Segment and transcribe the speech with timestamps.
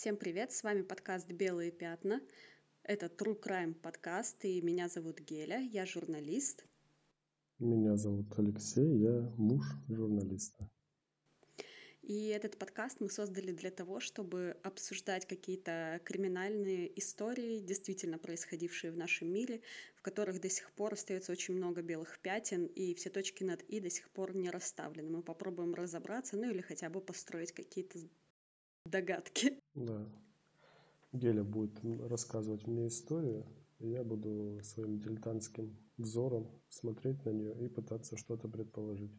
[0.00, 2.22] Всем привет, с вами подкаст «Белые пятна».
[2.84, 6.64] Это True Crime подкаст, и меня зовут Геля, я журналист.
[7.58, 10.70] Меня зовут Алексей, я муж журналиста.
[12.00, 18.96] И этот подкаст мы создали для того, чтобы обсуждать какие-то криминальные истории, действительно происходившие в
[18.96, 19.60] нашем мире,
[19.96, 23.80] в которых до сих пор остается очень много белых пятен, и все точки над «и»
[23.80, 25.10] до сих пор не расставлены.
[25.10, 27.98] Мы попробуем разобраться, ну или хотя бы построить какие-то
[28.86, 29.59] догадки.
[29.74, 30.08] Да.
[31.12, 33.46] Геля будет рассказывать мне историю,
[33.78, 39.12] и я буду своим дилетантским взором смотреть на нее и пытаться что-то предположить.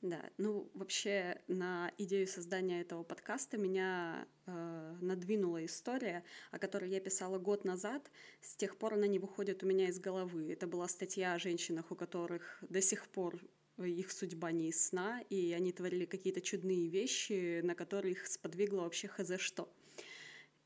[0.00, 6.22] Да, ну вообще на идею создания этого подкаста меня э, надвинула история,
[6.52, 8.08] о которой я писала год назад.
[8.40, 10.52] С тех пор она не выходит у меня из головы.
[10.52, 13.40] Это была статья о женщинах, у которых до сих пор
[13.84, 19.08] их судьба не ясна, и они творили какие-то чудные вещи, на которые их сподвигло вообще
[19.08, 19.72] хз что.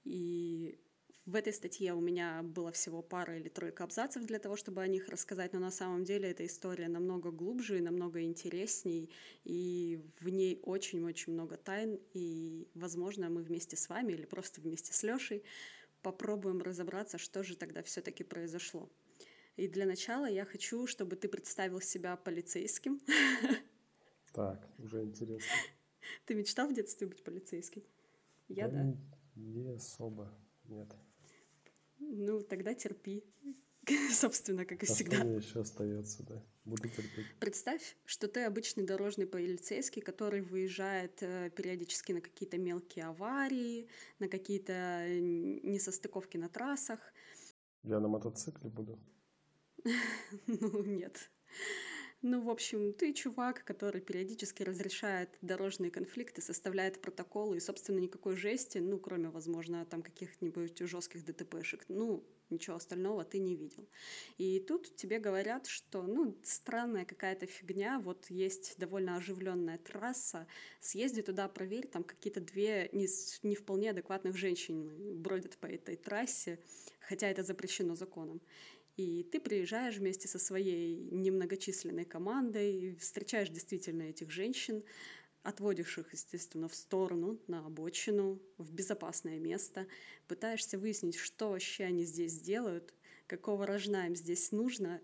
[0.05, 0.79] И
[1.25, 4.89] в этой статье у меня было всего пара или тройка абзацев для того, чтобы о
[4.89, 9.09] них рассказать, но на самом деле эта история намного глубже и намного интересней,
[9.45, 14.92] и в ней очень-очень много тайн, и, возможно, мы вместе с вами или просто вместе
[14.92, 15.45] с Лешей
[16.03, 18.91] попробуем разобраться, что же тогда все-таки произошло.
[19.56, 23.00] И для начала я хочу, чтобы ты представил себя полицейским.
[24.33, 25.53] Так, уже интересно.
[26.25, 27.83] Ты мечтал в детстве быть полицейским?
[28.48, 28.83] Я да.
[28.83, 28.97] да.
[29.36, 30.33] Не особо,
[30.64, 30.89] нет.
[31.98, 33.25] Ну, тогда терпи.
[34.11, 35.17] Собственно, как и а всегда.
[35.17, 36.42] Что мне еще остается, да?
[36.64, 37.27] Буду терпеть.
[37.41, 44.28] Представь, что ты обычный дорожный полицейский, который выезжает э, периодически на какие-то мелкие аварии, на
[44.28, 47.00] какие-то э, несостыковки на трассах.
[47.83, 49.00] Я на мотоцикле буду?
[50.47, 51.30] Ну, нет.
[52.25, 58.36] Ну, в общем, ты чувак, который периодически разрешает дорожные конфликты, составляет протоколы, и, собственно, никакой
[58.36, 63.89] жести, ну, кроме, возможно, там каких-нибудь жестких ДТПшек, ну, ничего остального ты не видел.
[64.39, 70.46] И тут тебе говорят, что, ну, странная какая-то фигня, вот есть довольно оживленная трасса,
[70.78, 73.08] съезди туда, проверь, там какие-то две не,
[73.42, 76.61] не вполне адекватных женщины бродят по этой трассе,
[77.01, 78.40] хотя это запрещено законом.
[78.97, 84.85] И ты приезжаешь вместе со своей немногочисленной командой, встречаешь действительно этих женщин,
[85.42, 89.86] отводишь их, естественно, в сторону, на обочину, в безопасное место,
[90.29, 92.95] пытаешься выяснить, что вообще они здесь делают,
[93.27, 95.01] какого рожна им здесь нужно,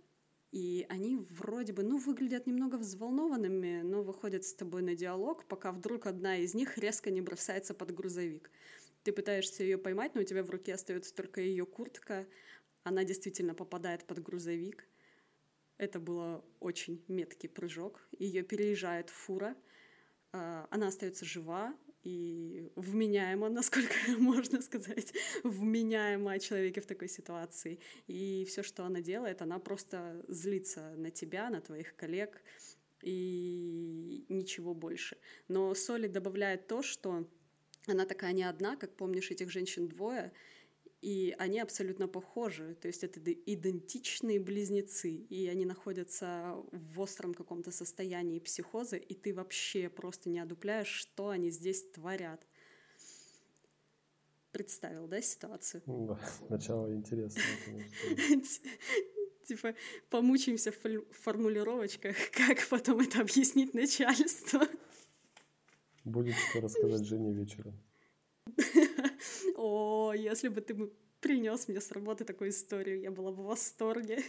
[0.50, 5.72] и они вроде бы, ну, выглядят немного взволнованными, но выходят с тобой на диалог, пока
[5.72, 8.50] вдруг одна из них резко не бросается под грузовик.
[9.02, 12.26] Ты пытаешься ее поймать, но у тебя в руке остается только ее куртка,
[12.84, 14.88] она действительно попадает под грузовик.
[15.76, 18.08] Это было очень меткий прыжок.
[18.18, 19.56] Ее переезжает фура.
[20.32, 25.12] А, она остается жива и вменяема, насколько можно сказать,
[25.44, 27.78] вменяема о человеке в такой ситуации.
[28.06, 32.42] И все, что она делает, она просто злится на тебя, на твоих коллег
[33.02, 35.16] и ничего больше.
[35.48, 37.28] Но Соли добавляет то, что
[37.86, 40.32] она такая не одна, как помнишь, этих женщин двое,
[41.00, 47.70] и они абсолютно похожи, то есть это идентичные близнецы, и они находятся в остром каком-то
[47.70, 52.44] состоянии психоза, и ты вообще просто не одупляешь, что они здесь творят.
[54.50, 55.82] Представил, да, ситуацию?
[55.86, 57.42] Да, сначала интересно.
[59.46, 59.74] Типа,
[60.10, 64.60] помучаемся в формулировочках, как потом это объяснить начальству.
[66.04, 67.78] Будет что рассказать Жене вечером.
[69.60, 70.76] О, если бы ты
[71.20, 74.22] принес мне с работы такую историю, я была бы в восторге.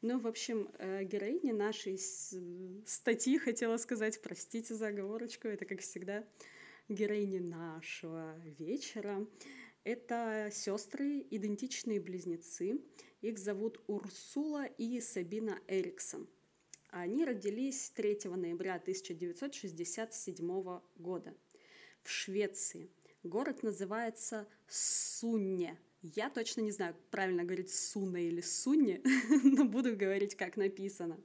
[0.00, 1.98] Ну, в общем, э, героиня нашей
[2.86, 6.24] статьи, хотела сказать, простите за оговорочку, это, как всегда,
[6.88, 9.26] героини нашего вечера.
[9.82, 12.80] Это сестры, идентичные близнецы.
[13.22, 16.28] Их зовут Урсула и Сабина Эриксон.
[16.90, 21.34] Они родились 3 ноября 1967 года
[22.02, 22.88] в Швеции.
[23.26, 25.76] Город называется Сунне.
[26.00, 29.02] Я точно не знаю, правильно говорить Суна или Сунне,
[29.42, 31.18] но буду говорить, как написано.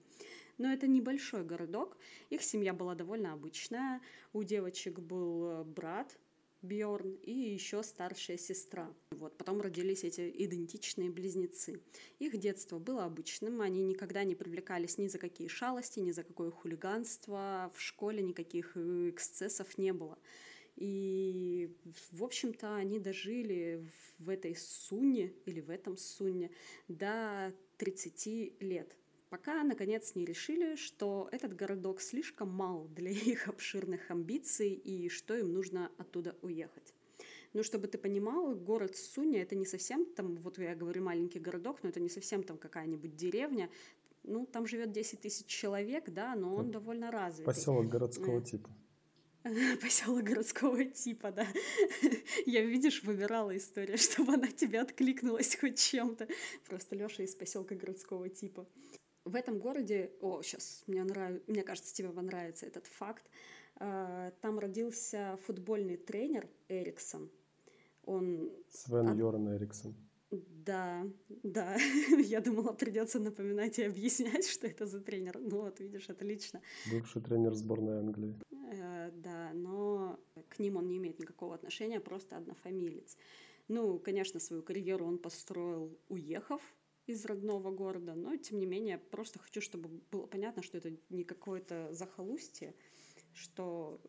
[0.57, 1.97] Но это небольшой городок.
[2.31, 4.01] Их семья была довольно обычная.
[4.33, 6.17] У девочек был э, брат
[6.63, 8.91] Бьорн и еще старшая сестра.
[9.11, 11.81] Вот, потом родились эти идентичные близнецы.
[12.17, 16.49] Их детство было обычным, они никогда не привлекались ни за какие шалости, ни за какое
[16.49, 20.17] хулиганство, в школе никаких э, эксцессов не было.
[20.75, 21.69] И,
[22.11, 23.85] в общем-то, они дожили
[24.19, 26.51] в этой суне или в этом суне
[26.87, 28.95] до 30 лет,
[29.29, 35.35] пока, наконец, не решили, что этот городок слишком мал для их обширных амбиций и что
[35.35, 36.93] им нужно оттуда уехать.
[37.53, 41.83] Ну, чтобы ты понимал, город Суня— это не совсем там, вот я говорю, маленький городок,
[41.83, 43.69] но это не совсем там какая-нибудь деревня.
[44.23, 47.45] Ну, там живет 10 тысяч человек, да, но он довольно развитый.
[47.45, 48.69] Поселок городского типа.
[49.81, 51.47] Поселок городского типа, да.
[52.45, 56.27] Я, видишь, выбирала историю, чтобы она тебе откликнулась хоть чем-то.
[56.67, 58.67] Просто Лёша из поселка городского типа.
[59.25, 61.33] В этом городе, о, сейчас, мне, нрав...
[61.47, 63.29] мне кажется, тебе понравится этот факт.
[63.75, 67.29] А, там родился футбольный тренер Эриксон.
[68.05, 68.51] Он...
[68.69, 69.17] Свен.
[69.17, 69.95] Йорн Эриксон.
[70.31, 71.05] Да,
[71.43, 71.77] да.
[72.17, 75.39] Я думала, придется напоминать и объяснять, что это за тренер.
[75.39, 76.61] Ну вот, видишь, отлично.
[76.91, 78.39] Бывший тренер сборной Англии.
[78.71, 80.19] Э, да, но
[80.49, 83.17] к ним он не имеет никакого отношения, просто однофамилец.
[83.67, 86.61] Ну, конечно, свою карьеру он построил, уехав
[87.07, 91.23] из родного города, но тем не менее просто хочу, чтобы было понятно, что это не
[91.23, 92.73] какое-то захолустье,
[93.33, 94.01] что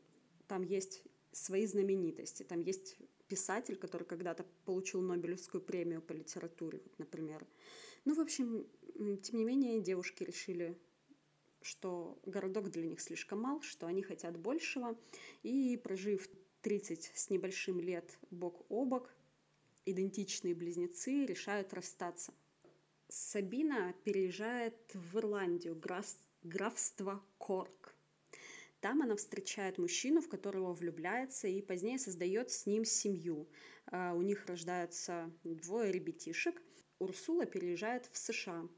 [0.47, 1.03] там есть
[1.33, 2.99] свои знаменитости, там есть
[3.33, 7.47] писатель, который когда-то получил Нобелевскую премию по литературе, вот, например.
[8.05, 8.67] Ну, в общем,
[9.23, 10.79] тем не менее, девушки решили,
[11.63, 14.99] что городок для них слишком мал, что они хотят большего,
[15.43, 16.29] и прожив
[16.61, 19.11] 30 с небольшим лет бок о бок,
[19.87, 22.35] идентичные близнецы решают расстаться.
[23.09, 25.81] Сабина переезжает в Ирландию,
[26.43, 27.92] графство Корк.
[28.83, 33.49] Там она встречает мужчину, в которого влюбляется, и позднее создает с ним семью.
[33.87, 36.61] А, у них рождаются двое ребятишек.
[36.99, 38.69] Урсула переезжает в США,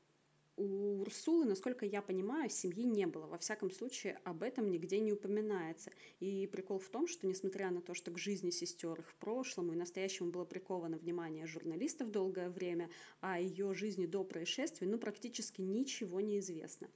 [0.56, 3.26] у Урсулы, насколько я понимаю, семьи не было.
[3.26, 5.90] Во всяком случае, об этом нигде не упоминается.
[6.20, 9.72] И прикол в том, что несмотря на то, что к жизни сестер их в прошлом
[9.72, 12.88] и настоящему было приковано внимание журналистов долгое время,
[13.20, 16.88] о ее жизни до происшествия, ну, практически ничего не известно.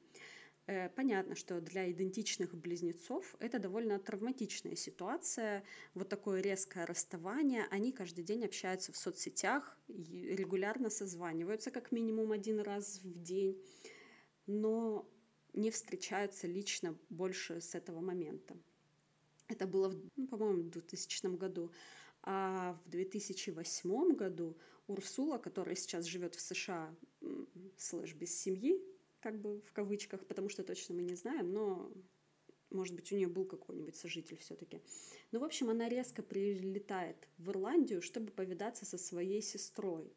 [0.68, 7.64] Э, понятно, что для идентичных близнецов это довольно травматичная ситуация, вот такое резкое расставание.
[7.70, 13.58] Они каждый день общаются в соцсетях, регулярно созваниваются как минимум один раз в день,
[14.46, 15.10] но
[15.54, 18.54] не встречаются лично больше с этого момента.
[19.48, 21.72] Это было, ну, по-моему, в 2000 году.
[22.22, 26.94] А в 2008 году Урсула, которая сейчас живет в США,
[27.78, 28.78] слэш без семьи,
[29.20, 31.90] как бы в кавычках, потому что точно мы не знаем, но
[32.70, 34.80] может быть, у нее был какой-нибудь сожитель все-таки.
[35.32, 40.12] Ну, в общем, она резко прилетает в Ирландию, чтобы повидаться со своей сестрой.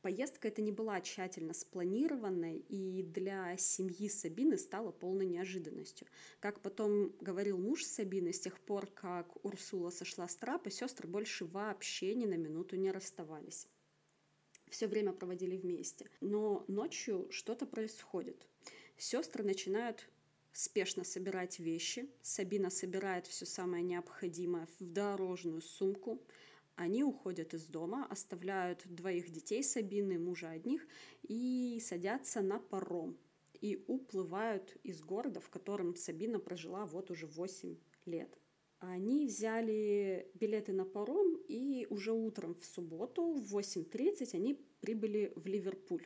[0.00, 6.08] Поездка эта не была тщательно спланированной и для семьи Сабины стала полной неожиданностью.
[6.40, 11.44] Как потом говорил муж Сабины, с тех пор, как Урсула сошла с трапа, сестры больше
[11.44, 13.68] вообще ни на минуту не расставались
[14.72, 16.10] все время проводили вместе.
[16.20, 18.48] Но ночью что-то происходит.
[18.96, 20.08] Сестры начинают
[20.52, 22.08] спешно собирать вещи.
[22.22, 26.22] Сабина собирает все самое необходимое в дорожную сумку.
[26.74, 30.86] Они уходят из дома, оставляют двоих детей Сабины, мужа одних,
[31.22, 33.18] и садятся на паром.
[33.60, 37.76] И уплывают из города, в котором Сабина прожила вот уже 8
[38.06, 38.38] лет.
[38.82, 45.46] Они взяли билеты на паром, и уже утром в субботу в 8.30 они прибыли в
[45.46, 46.04] Ливерпуль.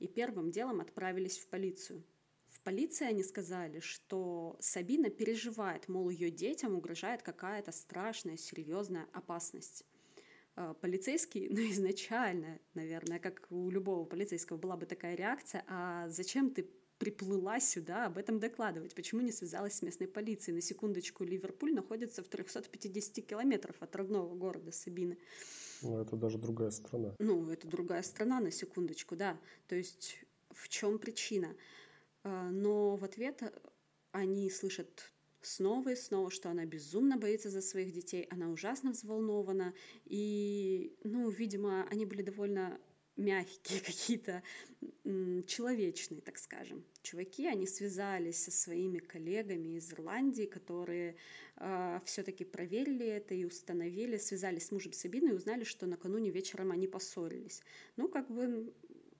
[0.00, 2.02] И первым делом отправились в полицию.
[2.48, 9.84] В полиции они сказали, что Сабина переживает, мол, ее детям угрожает какая-то страшная, серьезная опасность.
[10.56, 16.50] А, полицейский, ну, изначально, наверное, как у любого полицейского была бы такая реакция, а зачем
[16.50, 18.94] ты приплыла сюда об этом докладывать?
[18.94, 20.56] Почему не связалась с местной полицией?
[20.56, 25.18] На секундочку, Ливерпуль находится в 350 километров от родного города Сабины.
[25.82, 27.14] Ну, это даже другая страна.
[27.18, 29.38] Ну, это другая страна, на секундочку, да.
[29.68, 30.18] То есть
[30.50, 31.54] в чем причина?
[32.24, 33.42] А, но в ответ
[34.12, 39.72] они слышат снова и снова, что она безумно боится за своих детей, она ужасно взволнована,
[40.04, 42.80] и, ну, видимо, они были довольно
[43.18, 44.42] мягкие какие-то,
[45.46, 46.84] человечные, так скажем.
[47.02, 51.16] Чуваки, они связались со своими коллегами из Ирландии, которые
[51.56, 56.70] э, все-таки проверили это и установили, связались с мужем Сабины и узнали, что накануне вечером
[56.70, 57.62] они поссорились.
[57.96, 58.72] Ну, как бы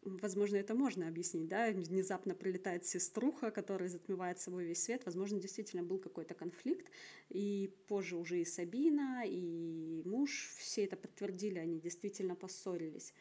[0.05, 5.83] возможно, это можно объяснить, да, внезапно прилетает сеструха, которая затмевает собой весь свет, возможно, действительно
[5.83, 6.91] был какой-то конфликт,
[7.29, 13.13] и позже уже и Сабина, и муж все это подтвердили, они действительно поссорились.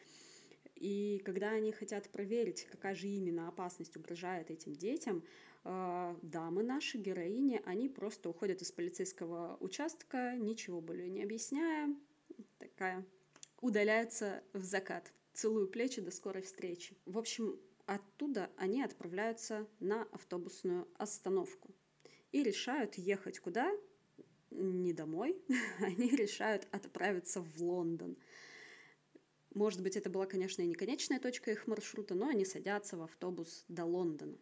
[0.78, 5.24] И когда они хотят проверить, какая же именно опасность угрожает этим детям,
[5.64, 11.94] э, дамы наши, героини, они просто уходят из полицейского участка, ничего более не объясняя,
[12.58, 13.04] такая
[13.60, 15.12] удаляются в закат.
[15.32, 16.96] Целую плечи, до скорой встречи.
[17.06, 21.74] В общем, оттуда они отправляются на автобусную остановку
[22.30, 23.72] и решают ехать куда?
[24.50, 25.36] не домой,
[25.80, 28.16] они решают отправиться в Лондон.
[29.54, 33.02] Может быть, это была, конечно, и не конечная точка их маршрута, но они садятся в
[33.02, 34.36] автобус до Лондона.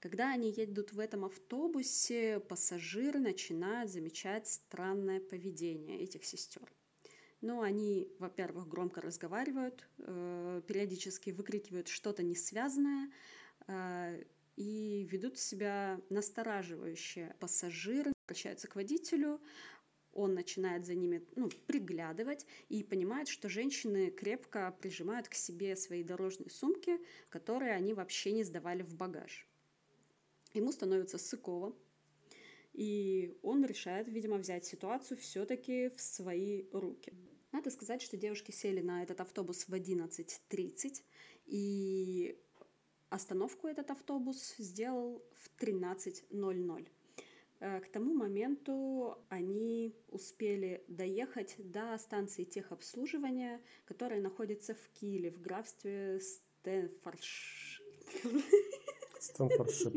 [0.00, 6.72] Когда они едут в этом автобусе, пассажиры начинают замечать странное поведение этих сестер.
[7.42, 13.10] Ну, они, во-первых, громко разговаривают, э, периодически выкрикивают что-то несвязанное
[13.66, 14.24] э,
[14.56, 17.34] и ведут себя настораживающе.
[17.38, 19.40] Пассажиры обращаются к водителю,
[20.20, 26.02] он начинает за ними ну, приглядывать и понимает, что женщины крепко прижимают к себе свои
[26.02, 26.98] дорожные сумки,
[27.28, 29.46] которые они вообще не сдавали в багаж.
[30.52, 31.74] Ему становится сыково,
[32.72, 37.12] и он решает, видимо, взять ситуацию все-таки в свои руки.
[37.52, 41.02] Надо сказать, что девушки сели на этот автобус в 11.30,
[41.46, 42.38] и
[43.08, 46.88] остановку этот автобус сделал в 13.00.
[47.60, 55.40] Э, к тому моменту они успели доехать до станции техобслуживания, которая находится в Киле, в
[55.40, 57.82] графстве Стэнфордш...
[59.20, 59.92] Стэнфордшир.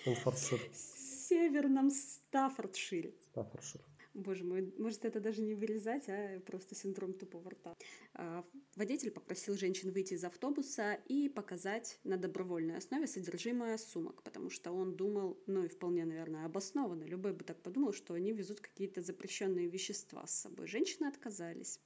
[0.00, 0.60] Стэнфордшир.
[0.72, 3.14] В северном Стаффордшире.
[3.30, 3.82] Стаффордшир.
[4.16, 7.76] Боже мой, может это даже не вырезать, а просто синдром тупого рта.
[8.14, 8.44] А,
[8.74, 14.72] водитель попросил женщин выйти из автобуса и показать на добровольной основе содержимое сумок, потому что
[14.72, 19.02] он думал, ну и вполне, наверное, обоснованно, любой бы так подумал, что они везут какие-то
[19.02, 20.66] запрещенные вещества с собой.
[20.66, 21.78] Женщины отказались.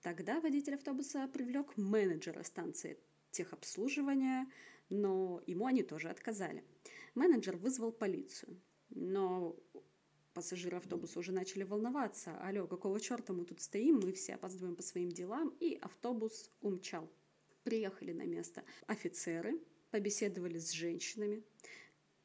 [0.00, 2.98] Тогда водитель автобуса привлек менеджера станции
[3.32, 4.50] техобслуживания,
[4.88, 6.64] но ему они тоже отказали.
[7.14, 9.56] Менеджер вызвал полицию, но
[10.40, 12.34] пассажиры автобуса уже начали волноваться.
[12.40, 17.06] Алло, какого черта мы тут стоим, мы все опаздываем по своим делам, и автобус умчал.
[17.62, 21.42] Приехали на место офицеры, побеседовали с женщинами.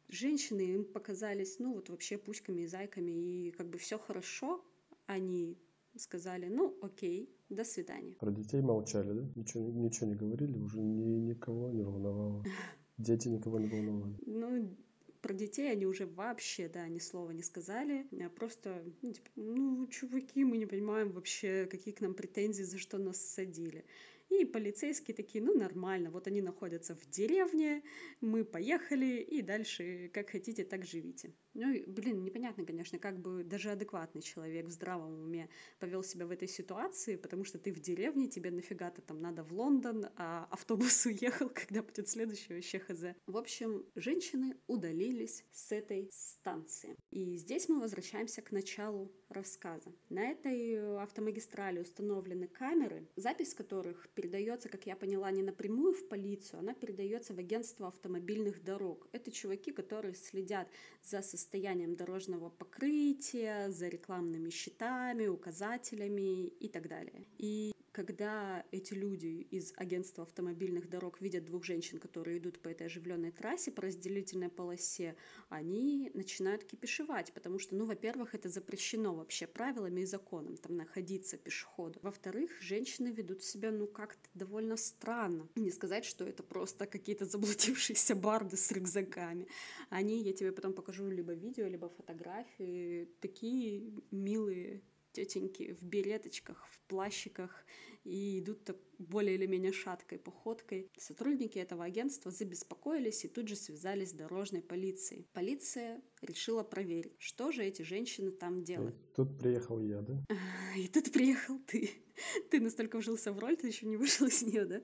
[0.08, 4.64] Женщины им показались, ну вот вообще пуськами и зайками, и как бы все хорошо.
[5.08, 5.58] Они
[5.98, 8.14] сказали, ну окей, до свидания.
[8.14, 9.30] Про детей молчали, да?
[9.36, 12.46] Ничего, ничего не говорили, уже ни, никого не волновало.
[12.98, 14.16] Дети никого не волновали.
[14.26, 14.78] Ну,
[15.26, 18.06] про детей они уже вообще, да, ни слова не сказали.
[18.24, 22.78] А просто, ну, типа, ну, чуваки, мы не понимаем вообще, какие к нам претензии, за
[22.78, 23.86] что нас садили.
[24.30, 27.84] И полицейские такие, ну нормально, вот они находятся в деревне,
[28.22, 31.34] мы поехали, и дальше как хотите, так живите.
[31.54, 36.32] Ну, блин, непонятно, конечно, как бы даже адекватный человек в здравом уме повел себя в
[36.32, 41.06] этой ситуации, потому что ты в деревне, тебе нафига-то там надо в Лондон, а автобус
[41.06, 43.04] уехал, когда будет следующий вообще хз.
[43.28, 46.98] В общем, женщины удалились с этой станции.
[47.12, 49.92] И здесь мы возвращаемся к началу рассказа.
[50.10, 56.60] На этой автомагистрали установлены камеры, запись которых передается, как я поняла, не напрямую в полицию,
[56.60, 59.08] она передается в агентство автомобильных дорог.
[59.12, 60.68] Это чуваки, которые следят
[61.04, 67.26] за состоянием дорожного покрытия, за рекламными щитами, указателями и так далее.
[67.38, 72.88] И когда эти люди из агентства автомобильных дорог видят двух женщин, которые идут по этой
[72.88, 75.16] оживленной трассе по разделительной полосе,
[75.48, 81.38] они начинают кипишевать, потому что, ну, во-первых, это запрещено вообще правилами и законом, там находиться
[81.38, 81.98] пешеходу.
[82.02, 85.48] Во-вторых, женщины ведут себя, ну, как-то довольно странно.
[85.56, 89.48] Не сказать, что это просто какие-то заблудившиеся барды с рюкзаками.
[89.90, 94.82] Они, я тебе потом покажу либо видео, либо фотографии, такие милые
[95.16, 97.66] тетеньки в береточках, в плащиках
[98.04, 100.92] и идут так более или менее шаткой походкой.
[100.98, 105.28] Сотрудники этого агентства забеспокоились и тут же связались с дорожной полицией.
[105.34, 108.96] Полиция решила проверить, что же эти женщины там делают.
[108.96, 110.24] И тут приехал я, да?
[110.78, 111.90] И тут приехал ты.
[112.52, 114.82] Ты настолько вжился в роль, ты еще не вышел из нее, да?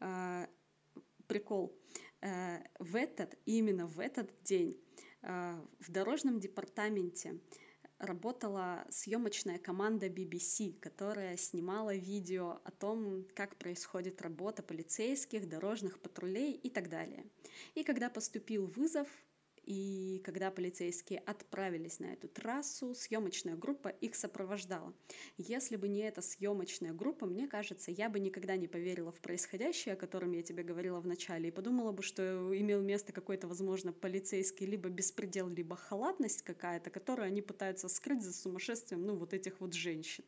[0.00, 0.48] А,
[1.26, 1.78] прикол.
[2.20, 4.78] А, в этот, именно в этот день
[5.22, 7.40] а, в дорожном департаменте
[8.00, 16.52] работала съемочная команда BBC, которая снимала видео о том, как происходит работа полицейских, дорожных патрулей
[16.52, 17.24] и так далее.
[17.74, 19.06] И когда поступил вызов
[19.70, 24.92] и когда полицейские отправились на эту трассу, съемочная группа их сопровождала.
[25.38, 29.94] Если бы не эта съемочная группа, мне кажется, я бы никогда не поверила в происходящее,
[29.94, 32.22] о котором я тебе говорила в начале, и подумала бы, что
[32.52, 38.32] имел место какой-то, возможно, полицейский либо беспредел, либо халатность какая-то, которую они пытаются скрыть за
[38.32, 40.24] сумасшествием, ну, вот этих вот женщин.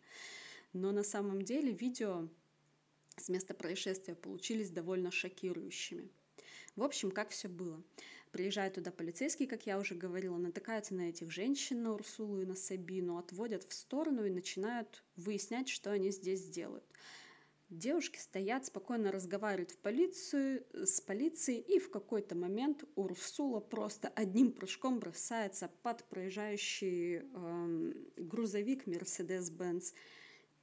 [0.73, 2.29] Но на самом деле видео
[3.17, 6.09] с места происшествия получились довольно шокирующими.
[6.77, 7.83] В общем, как все было.
[8.33, 12.55] Приезжают туда полицейские, как я уже говорила, натыкаются на этих женщин, на Урсулу и на
[12.55, 16.85] Сабину, отводят в сторону и начинают выяснять, что они здесь делают.
[17.69, 24.53] Девушки стоят, спокойно разговаривают в полицию, с полицией, и в какой-то момент Урсула просто одним
[24.53, 29.93] прыжком бросается под проезжающий э, грузовик Mercedes-Benz.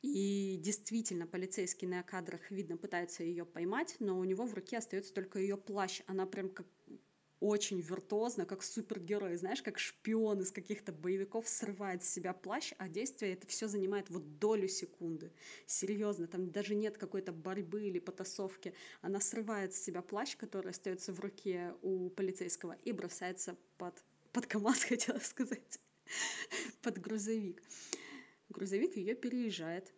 [0.02, 5.14] И действительно, полицейский на кадрах видно пытается ее поймать, но у него в руке остается
[5.14, 6.02] только ее плащ.
[6.08, 6.68] Она прям как
[7.40, 12.90] очень виртуозно, как супергерой, знаешь, как шпион из каких-то боевиков срывает с себя плащ, а
[12.90, 15.32] действие это все занимает вот долю секунды.
[15.66, 18.74] Серьезно, там даже нет какой-то борьбы или потасовки.
[19.02, 24.04] Она срывает с себя плащ, который остается в руке у полицейского, и бросается под,
[24.34, 25.80] под КАМАЗ, хотела сказать,
[26.82, 27.64] под грузовик.
[28.50, 29.94] Грузовик ее переезжает,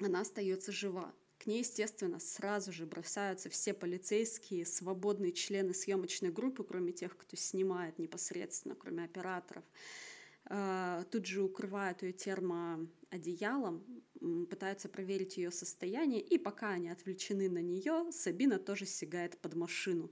[0.00, 1.14] она остается жива.
[1.44, 7.36] К ней, естественно, сразу же бросаются все полицейские, свободные члены съемочной группы, кроме тех, кто
[7.36, 9.62] снимает непосредственно, кроме операторов.
[10.46, 13.84] А, тут же укрывают ее термоодеялом,
[14.48, 20.10] пытаются проверить ее состояние, и пока они отвлечены на нее, Сабина тоже сигает под машину.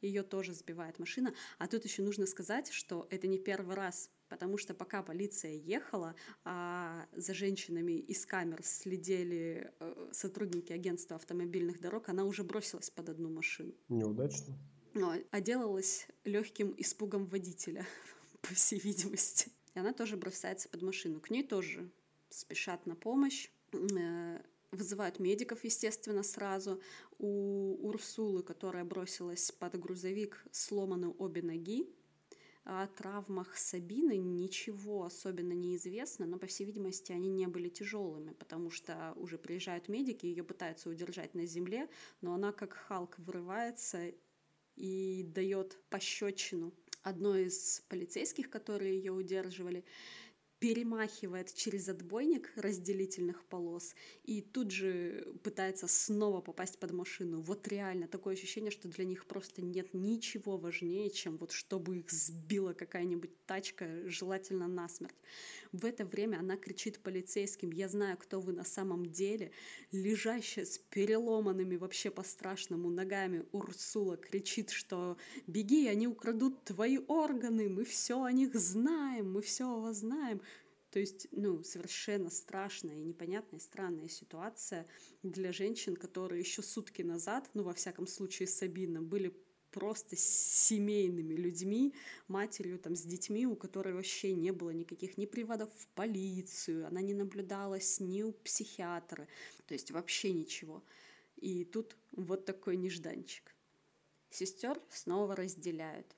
[0.00, 1.34] Ее тоже сбивает машина.
[1.58, 6.14] А тут еще нужно сказать, что это не первый раз потому что пока полиция ехала,
[6.44, 13.08] а за женщинами из камер следили э, сотрудники агентства автомобильных дорог, она уже бросилась под
[13.08, 13.74] одну машину.
[13.88, 14.58] Неудачно.
[14.94, 17.86] Но отделалась легким испугом водителя,
[18.40, 19.50] по всей видимости.
[19.74, 21.20] И она тоже бросается под машину.
[21.20, 21.90] К ней тоже
[22.30, 26.80] спешат на помощь э, вызывают медиков, естественно, сразу.
[27.18, 31.88] У Урсулы, которая бросилась под грузовик, сломаны обе ноги,
[32.68, 38.32] о травмах Сабины ничего особенно не известно, но, по всей видимости, они не были тяжелыми,
[38.34, 41.88] потому что уже приезжают медики, ее пытаются удержать на земле,
[42.20, 44.12] но она как Халк вырывается
[44.76, 49.82] и дает пощечину одной из полицейских, которые ее удерживали
[50.60, 57.40] перемахивает через отбойник разделительных полос и тут же пытается снова попасть под машину.
[57.40, 62.10] Вот реально такое ощущение, что для них просто нет ничего важнее, чем вот чтобы их
[62.10, 65.14] сбила какая-нибудь тачка, желательно насмерть.
[65.72, 69.52] В это время она кричит полицейским, я знаю, кто вы на самом деле.
[69.92, 75.16] Лежащая с переломанными вообще по-страшному ногами Урсула кричит, что
[75.46, 80.40] беги, они украдут твои органы, мы все о них знаем, мы все о вас знаем.
[80.90, 84.86] То есть, ну, совершенно страшная и непонятная, странная ситуация
[85.22, 89.34] для женщин, которые еще сутки назад, ну, во всяком случае, Сабина, были
[89.70, 91.94] просто семейными людьми,
[92.26, 97.00] матерью там с детьми, у которой вообще не было никаких ни приводов в полицию, она
[97.00, 99.28] не наблюдалась ни у психиатра,
[99.66, 100.82] то есть вообще ничего.
[101.36, 103.54] И тут вот такой нежданчик.
[104.30, 106.16] Сестер снова разделяют.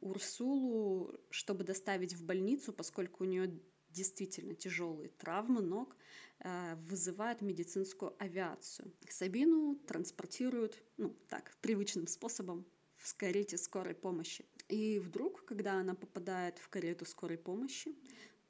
[0.00, 3.60] Урсулу, чтобы доставить в больницу, поскольку у нее
[3.92, 5.96] действительно тяжелые травмы ног,
[6.40, 8.92] э, вызывают медицинскую авиацию.
[9.08, 14.44] Сабину транспортируют, ну так, привычным способом в карете скорой помощи.
[14.68, 17.94] И вдруг, когда она попадает в карету скорой помощи,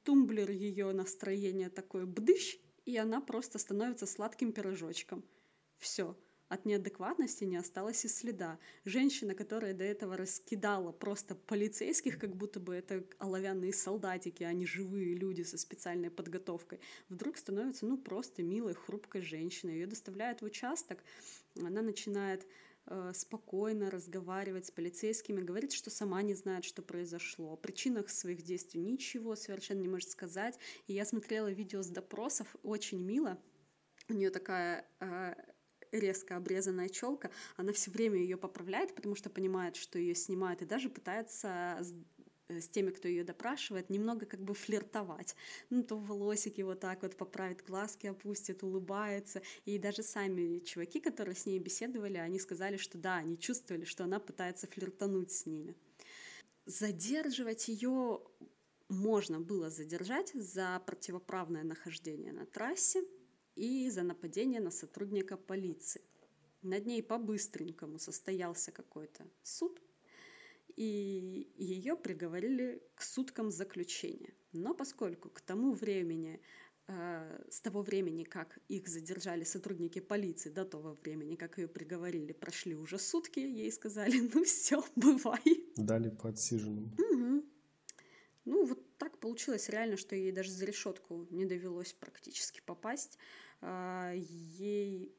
[0.04, 5.24] тумблер ее настроения такой бдыщ, и она просто становится сладким пирожочком.
[5.78, 6.16] Все
[6.52, 8.58] от неадекватности не осталось и следа.
[8.84, 14.66] Женщина, которая до этого раскидала просто полицейских, как будто бы это оловянные солдатики, а не
[14.66, 19.76] живые люди со специальной подготовкой, вдруг становится, ну, просто милой, хрупкой женщиной.
[19.76, 21.02] Ее доставляют в участок,
[21.58, 22.46] она начинает
[22.84, 28.42] э, спокойно разговаривать с полицейскими, говорит, что сама не знает, что произошло, о причинах своих
[28.42, 30.58] действий ничего совершенно не может сказать.
[30.86, 33.38] И я смотрела видео с допросов, очень мило.
[34.10, 35.34] У нее такая э,
[35.92, 40.66] резко обрезанная челка, она все время ее поправляет, потому что понимает, что ее снимают, и
[40.66, 41.94] даже пытается с,
[42.48, 45.36] э, теми, кто ее допрашивает, немного как бы флиртовать.
[45.70, 49.42] Ну, то волосики вот так вот поправит, глазки опустит, улыбается.
[49.64, 54.04] И даже сами чуваки, которые с ней беседовали, они сказали, что да, они чувствовали, что
[54.04, 55.74] она пытается флиртануть с ними.
[56.64, 58.20] Задерживать ее
[58.88, 63.02] можно было задержать за противоправное нахождение на трассе,
[63.56, 66.02] и за нападение на сотрудника полиции.
[66.62, 69.80] Над ней по-быстренькому состоялся какой-то суд,
[70.76, 74.32] и ее приговорили к суткам заключения.
[74.52, 76.40] Но поскольку к тому времени,
[76.86, 82.32] э, с того времени, как их задержали сотрудники полиции, до того времени, как ее приговорили,
[82.32, 85.42] прошли уже сутки, ей сказали, ну все, бывай.
[85.76, 86.94] Дали по отсиженным.
[86.98, 87.44] Угу.
[88.44, 93.18] Ну, вот так получилось реально, что ей даже за решетку не довелось практически попасть.
[93.60, 95.14] А, ей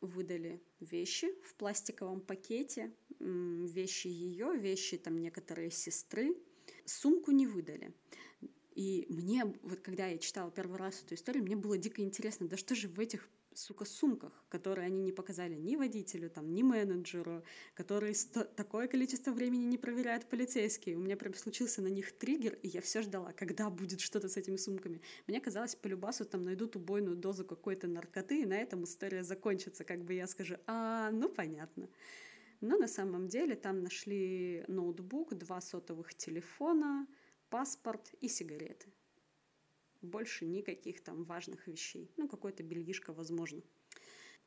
[0.00, 6.36] выдали вещи в пластиковом пакете, вещи ее, вещи там некоторые сестры.
[6.84, 7.94] Сумку не выдали.
[8.74, 12.56] И мне, вот когда я читала первый раз эту историю, мне было дико интересно, да
[12.56, 17.42] что же в этих сука, сумках, которые они не показали ни водителю, там, ни менеджеру,
[17.74, 18.14] которые
[18.56, 20.96] такое количество времени не проверяют полицейские.
[20.96, 24.36] У меня прям случился на них триггер, и я все ждала, когда будет что-то с
[24.36, 25.00] этими сумками.
[25.26, 29.84] Мне казалось, по любасу там найдут убойную дозу какой-то наркоты, и на этом история закончится,
[29.84, 31.88] как бы я скажу, а, ну понятно.
[32.60, 37.06] Но на самом деле там нашли ноутбук, два сотовых телефона,
[37.50, 38.92] паспорт и сигареты
[40.02, 42.10] больше никаких там важных вещей.
[42.16, 43.62] Ну, какой-то бельишко, возможно.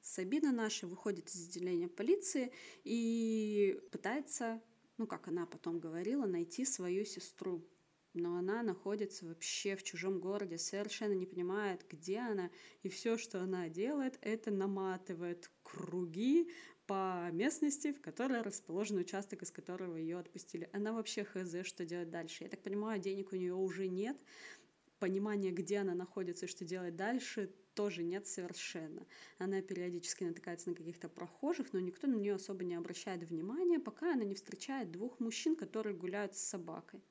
[0.01, 2.51] Сабина наша выходит из отделения полиции
[2.83, 4.61] и пытается,
[4.97, 7.65] ну, как она потом говорила, найти свою сестру.
[8.13, 12.49] Но она находится вообще в чужом городе, совершенно не понимает, где она.
[12.81, 16.49] И все, что она делает, это наматывает круги
[16.87, 20.69] по местности, в которой расположен участок, из которого ее отпустили.
[20.71, 22.43] Она вообще хз, что делать дальше.
[22.43, 24.17] Я так понимаю, денег у нее уже нет,
[24.99, 29.05] понимания, где она находится и что делать дальше, тоже нет совершенно.
[29.37, 34.13] Она периодически натыкается на каких-то прохожих, но никто на нее особо не обращает внимания, пока
[34.13, 37.01] она не встречает двух мужчин, которые гуляют с собакой.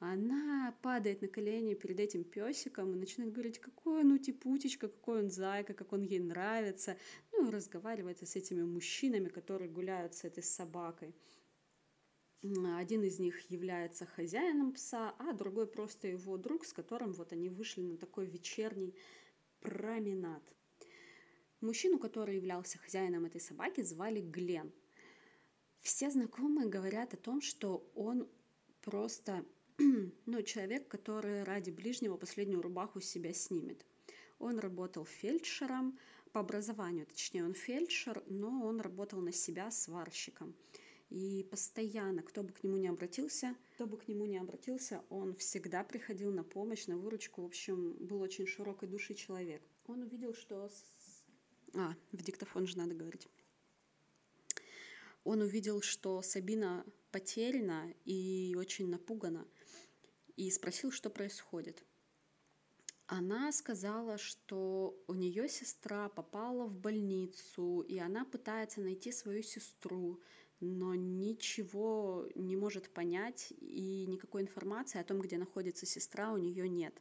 [0.00, 5.30] Она падает на колени перед этим песиком и начинает говорить, какой он утипутечка, какой он
[5.30, 6.96] зайка, как он ей нравится.
[7.32, 11.12] Ну и разговаривает с этими мужчинами, которые гуляют с этой собакой.
[12.42, 17.48] Один из них является хозяином пса, а другой просто его друг, с которым вот они
[17.48, 18.94] вышли на такой вечерний
[19.60, 20.42] променад.
[21.60, 24.72] Мужчину, который являлся хозяином этой собаки, звали Глен.
[25.80, 28.28] Все знакомые говорят о том, что он
[28.82, 29.44] просто
[29.78, 33.84] ну, человек, который ради ближнего последнюю рубаху себя снимет.
[34.38, 35.98] Он работал фельдшером,
[36.32, 40.54] по образованию, точнее, он фельдшер, но он работал на себя сварщиком.
[41.10, 45.34] И постоянно, кто бы к нему не обратился, кто бы к нему не обратился, он
[45.36, 47.42] всегда приходил на помощь, на выручку.
[47.42, 49.62] В общем, был очень широкой души человек.
[49.86, 50.70] Он увидел, что...
[51.74, 53.28] А, в диктофон же надо говорить.
[55.24, 59.46] Он увидел, что Сабина потеряна и очень напугана,
[60.36, 61.82] и спросил, что происходит.
[63.06, 70.20] Она сказала, что у нее сестра попала в больницу, и она пытается найти свою сестру,
[70.60, 76.68] но ничего не может понять и никакой информации о том, где находится сестра, у нее
[76.68, 77.00] нет.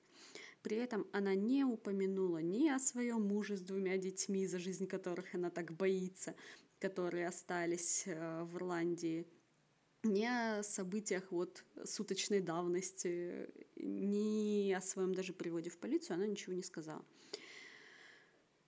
[0.61, 5.33] При этом она не упомянула ни о своем муже с двумя детьми, за жизнь которых
[5.33, 6.35] она так боится,
[6.79, 9.25] которые остались э, в Ирландии,
[10.03, 16.53] ни о событиях вот суточной давности, ни о своем даже приводе в полицию она ничего
[16.53, 17.03] не сказала.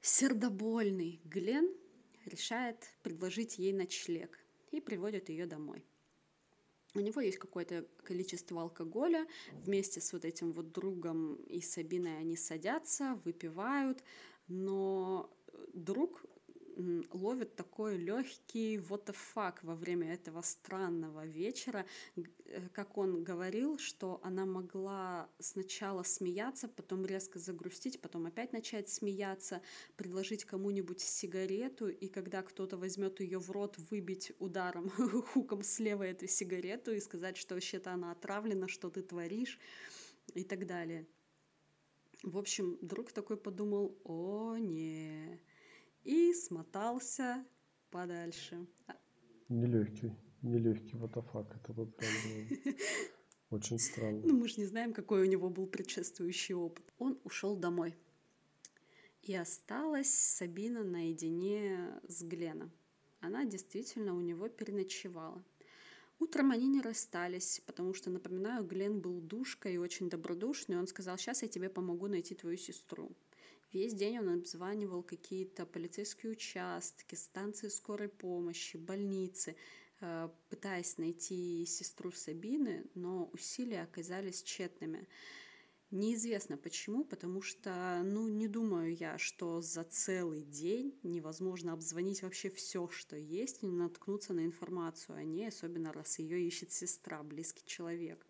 [0.01, 1.69] Сердобольный Глен
[2.25, 4.39] решает предложить ей ночлег–
[4.71, 5.83] и приводит ее домой.
[6.95, 9.27] У него есть какое-то количество алкоголя.
[9.51, 14.03] Вместе с вот этим вот другом и Сабиной они садятся, выпивают,
[14.47, 15.29] но
[15.73, 16.25] друг
[17.11, 23.77] ловит такой легкий what the fuck во время этого странного вечера, э, как он говорил,
[23.77, 29.61] что она могла сначала смеяться, потом резко загрустить, потом опять начать смеяться,
[29.95, 34.89] предложить кому-нибудь сигарету, и когда кто-то возьмет ее в рот, выбить ударом,
[35.33, 39.59] хуком слева эту сигарету и сказать, что вообще-то она отравлена, что ты творишь
[40.33, 41.07] и так далее.
[42.23, 45.39] В общем, друг такой подумал, о, не,
[46.09, 47.45] и смотался
[47.91, 48.65] подальше.
[49.47, 51.55] Нелегкий, нелегкий ватафак.
[51.55, 52.75] Это вот прям было
[53.51, 54.21] очень странно.
[54.25, 56.83] Ну, мы же не знаем, какой у него был предшествующий опыт.
[56.97, 57.95] Он ушел домой.
[59.21, 62.71] И осталась Сабина наедине с Гленом.
[63.19, 65.43] Она действительно у него переночевала.
[66.17, 70.79] Утром они не расстались, потому что, напоминаю, Глен был душкой и очень добродушный.
[70.79, 73.11] Он сказал, сейчас я тебе помогу найти твою сестру.
[73.71, 79.55] Весь день он обзванивал какие-то полицейские участки, станции скорой помощи, больницы,
[80.01, 85.07] э, пытаясь найти сестру Сабины, но усилия оказались тщетными.
[85.91, 92.49] Неизвестно почему, потому что, ну, не думаю я, что за целый день невозможно обзвонить вообще
[92.49, 97.65] все, что есть, и наткнуться на информацию о ней, особенно раз ее ищет сестра, близкий
[97.65, 98.25] человек.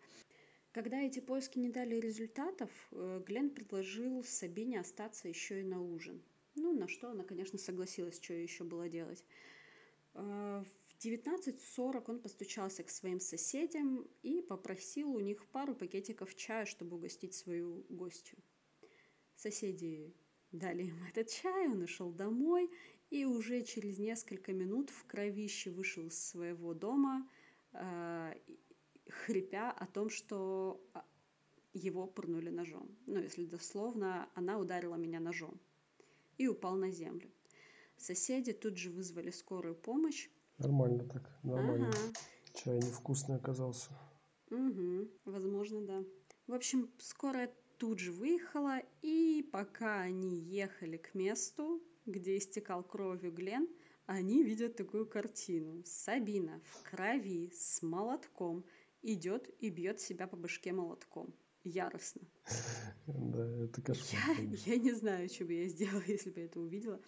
[0.72, 6.22] Когда эти поиски не дали результатов, э, Глен предложил Сабине остаться еще и на ужин.
[6.54, 9.24] Ну, на что она, конечно, согласилась, что еще было делать.
[10.14, 16.66] Э, в 19.40 он постучался к своим соседям и попросил у них пару пакетиков чая,
[16.66, 18.38] чтобы угостить свою гостью.
[19.34, 20.14] Соседи
[20.52, 22.70] дали ему этот чай, он ушел домой
[23.10, 27.28] и уже через несколько минут в кровище вышел из своего дома
[27.72, 28.34] э,
[29.10, 31.04] хрипя о том, что а,
[31.72, 32.96] его пырнули ножом.
[33.06, 35.60] Ну, если дословно, она ударила меня ножом
[36.38, 37.30] и упал на землю.
[37.96, 40.30] Соседи тут же вызвали скорую помощь.
[40.58, 41.88] Нормально так, нормально.
[41.88, 41.98] Ага.
[42.54, 43.90] Чай невкусный оказался.
[44.50, 46.04] Угу, возможно, да.
[46.46, 53.32] В общем, скорая тут же выехала, и пока они ехали к месту, где истекал кровью
[53.32, 53.68] Глен,
[54.06, 55.82] они видят такую картину.
[55.84, 58.64] Сабина в крови с молотком
[59.02, 61.34] идет и бьет себя по башке молотком.
[61.62, 62.22] Яростно.
[63.06, 64.40] Да, это кошмар.
[64.40, 67.00] Я, я не знаю, что бы я сделала, если бы я это увидела.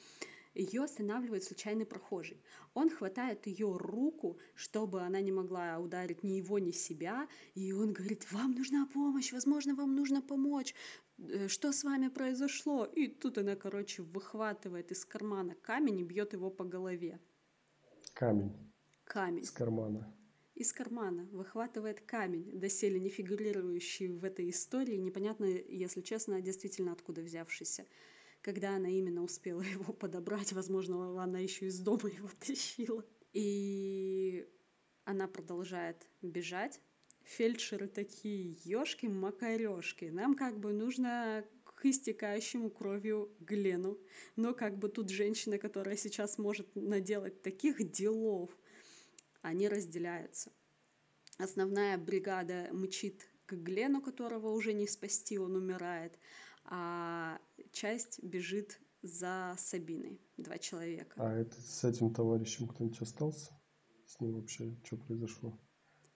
[0.54, 2.42] Ее останавливает случайный прохожий.
[2.74, 7.26] Он хватает ее руку, чтобы она не могла ударить ни его, ни себя.
[7.54, 10.74] И он говорит, вам нужна помощь, возможно, вам нужно помочь.
[11.18, 12.84] Э, что с вами произошло?
[12.84, 17.18] И тут она, короче, выхватывает из кармана камень и бьет его по голове.
[18.12, 18.52] Камень.
[19.04, 19.44] Камень.
[19.44, 20.14] Из кармана.
[20.62, 27.20] Из кармана выхватывает камень, доселе не фигурирующий в этой истории, непонятно, если честно, действительно откуда
[27.20, 27.84] взявшийся
[28.42, 33.04] когда она именно успела его подобрать, возможно, она еще из дома его тащила.
[33.32, 34.46] И
[35.04, 36.80] она продолжает бежать.
[37.24, 43.98] Фельдшеры такие, ёшки макарешки нам как бы нужно к истекающему кровью Глену.
[44.36, 48.56] Но как бы тут женщина, которая сейчас может наделать таких делов,
[49.42, 50.52] они разделяются.
[51.38, 56.18] Основная бригада мчит к Глену, которого уже не спасти, он умирает
[56.64, 57.40] а
[57.72, 61.14] часть бежит за Сабиной, два человека.
[61.16, 63.52] А это, с этим товарищем кто-нибудь остался?
[64.06, 65.58] С ним вообще что произошло?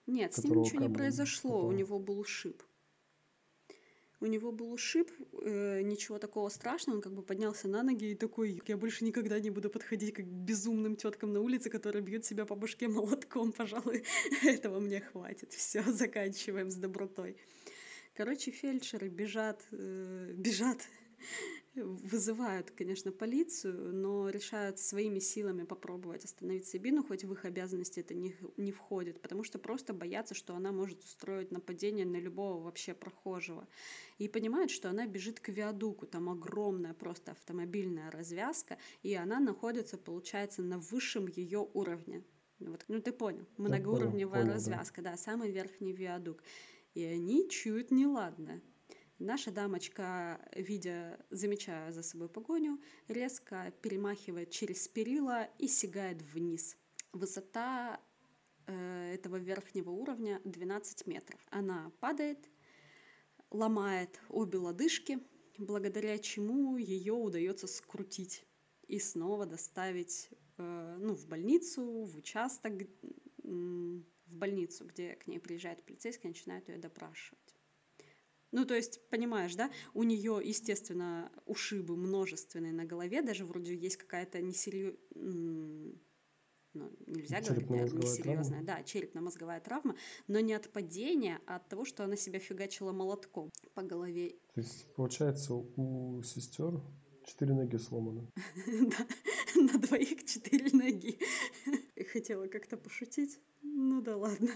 [0.06, 1.68] Нет, с ним ничего не произошло, попало.
[1.68, 2.62] у него был ушиб.
[4.18, 5.10] У него был ушиб,
[5.42, 9.38] э, ничего такого страшного, он как бы поднялся на ноги и такой, я больше никогда
[9.38, 14.04] не буду подходить к безумным теткам на улице, которые бьют себя по башке молотком, пожалуй,
[14.42, 15.52] этого мне хватит.
[15.52, 17.36] Все, заканчиваем с добротой.
[18.14, 20.78] Короче, фельдшеры бежат, э, бежат,
[21.76, 28.14] вызывают, конечно, полицию, но решают своими силами попробовать остановить Сабину, хоть в их обязанности это
[28.14, 32.94] не, не входит, потому что просто боятся, что она может устроить нападение на любого вообще
[32.94, 33.68] прохожего.
[34.18, 39.98] И понимают, что она бежит к виадуку, там огромная просто автомобильная развязка, и она находится,
[39.98, 42.24] получается, на высшем ее уровне.
[42.58, 45.10] Вот, ну ты понял, многоуровневая понял, развязка, да.
[45.10, 46.42] да, самый верхний виадук
[46.96, 48.62] и они чуют неладное.
[49.18, 56.76] Наша дамочка, видя, замечая за собой погоню, резко перемахивает через перила и сигает вниз.
[57.12, 57.98] Высота
[58.66, 61.40] э, этого верхнего уровня 12 метров.
[61.50, 62.50] Она падает,
[63.50, 65.18] ломает обе лодыжки,
[65.56, 68.44] благодаря чему ее удается скрутить
[68.86, 72.74] и снова доставить э, ну, в больницу, в участок,
[73.42, 77.55] в больницу, где к ней приезжает полицейский, начинает ее допрашивать.
[78.56, 83.98] Ну, то есть, понимаешь, да, у нее, естественно, ушибы множественные на голове, даже вроде есть
[83.98, 84.96] какая-то несерьезная,
[86.72, 89.94] ну, нельзя говорить, наверное, несерьезная, да, черепно-мозговая травма,
[90.26, 94.38] но не от падения, а от того, что она себя фигачила молотком по голове.
[94.54, 96.80] То есть, получается, у сестер
[97.26, 98.26] четыре ноги сломаны.
[98.66, 99.06] Да,
[99.60, 101.18] на двоих четыре ноги.
[102.10, 103.38] Хотела как-то пошутить.
[103.62, 104.48] Ну да ладно.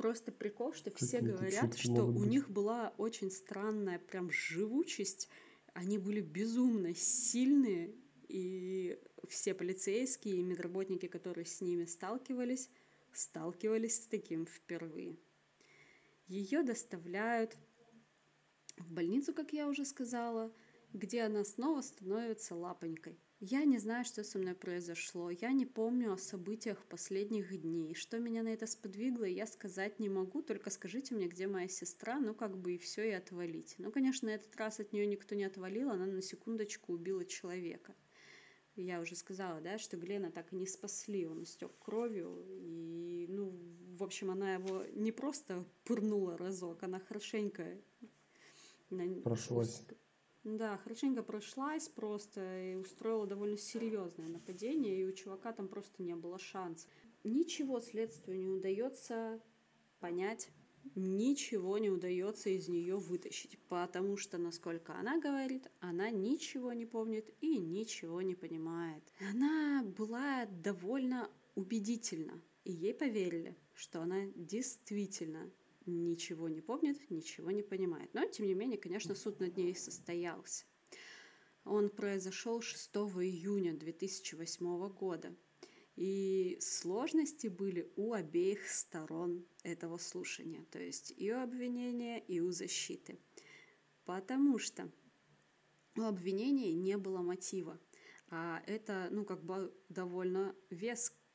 [0.00, 5.28] Просто прикол, что все говорят, что у них была очень странная прям живучесть.
[5.74, 7.94] Они были безумно сильные,
[8.26, 12.70] и все полицейские и медработники, которые с ними сталкивались,
[13.12, 15.18] сталкивались с таким впервые.
[16.28, 17.58] Ее доставляют
[18.78, 20.50] в больницу, как я уже сказала,
[20.94, 23.18] где она снова становится лапонькой.
[23.42, 25.30] Я не знаю, что со мной произошло.
[25.30, 27.94] Я не помню о событиях последних дней.
[27.94, 30.42] Что меня на это сподвигло, я сказать не могу.
[30.42, 33.76] Только скажите мне, где моя сестра, ну как бы и все, и отвалить.
[33.78, 37.94] Ну, конечно, на этот раз от нее никто не отвалил, она на секундочку убила человека.
[38.76, 43.58] Я уже сказала, да, что Глена так и не спасли, он истек кровью, и, ну,
[43.96, 47.66] в общем, она его не просто пырнула разок, она хорошенько...
[49.24, 49.82] Прошлась.
[50.44, 56.14] Да, хорошенько прошлась просто и устроила довольно серьезное нападение, и у чувака там просто не
[56.14, 56.88] было шанса.
[57.24, 59.38] Ничего следствию не удается
[59.98, 60.48] понять,
[60.94, 67.28] ничего не удается из нее вытащить, потому что, насколько она говорит, она ничего не помнит
[67.42, 69.04] и ничего не понимает.
[69.30, 75.50] Она была довольно убедительна, и ей поверили, что она действительно
[75.86, 78.12] ничего не помнит, ничего не понимает.
[78.14, 80.64] Но, тем не менее, конечно, суд над ней состоялся.
[81.64, 85.34] Он произошел 6 июня 2008 года.
[85.96, 92.52] И сложности были у обеих сторон этого слушания, то есть и у обвинения, и у
[92.52, 93.18] защиты.
[94.04, 94.90] Потому что
[95.96, 97.78] у обвинения не было мотива.
[98.30, 100.54] А это, ну, как бы довольно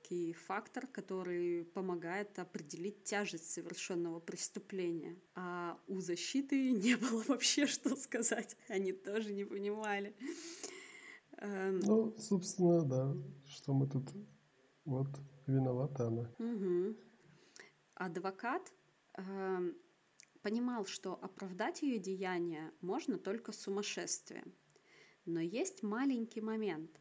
[0.05, 5.17] веский фактор, который помогает определить тяжесть совершенного преступления.
[5.35, 8.57] А у защиты не было вообще что сказать.
[8.69, 10.15] Они тоже не понимали.
[11.37, 13.15] Эм, ну, собственно, да,
[13.47, 14.09] что мы тут
[14.85, 15.07] вот
[15.47, 16.31] виновата она.
[16.39, 16.95] Угу.
[17.95, 18.73] Адвокат
[19.17, 19.73] э,
[20.41, 24.53] понимал, что оправдать ее деяния можно только сумасшествием.
[25.25, 26.91] Но есть маленький момент,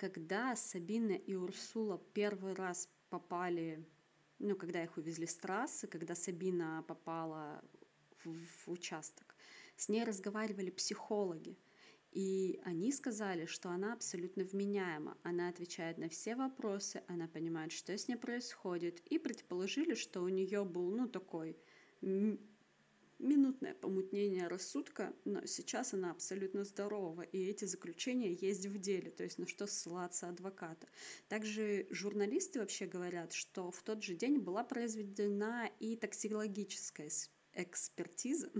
[0.00, 3.86] когда Сабина и Урсула первый раз попали,
[4.38, 7.62] ну, когда их увезли с трассы, когда Сабина попала
[8.24, 9.36] в, в участок,
[9.76, 11.58] с ней разговаривали психологи.
[12.12, 17.92] И они сказали, что она абсолютно вменяема, она отвечает на все вопросы, она понимает, что
[17.92, 21.58] с ней происходит, и предположили, что у нее был, ну, такой
[23.40, 29.24] минутное помутнение рассудка, но сейчас она абсолютно здорова, и эти заключения есть в деле, то
[29.24, 30.86] есть на что ссылаться адвоката.
[31.28, 37.08] Также журналисты вообще говорят, что в тот же день была произведена и токсикологическая
[37.54, 38.50] экспертиза,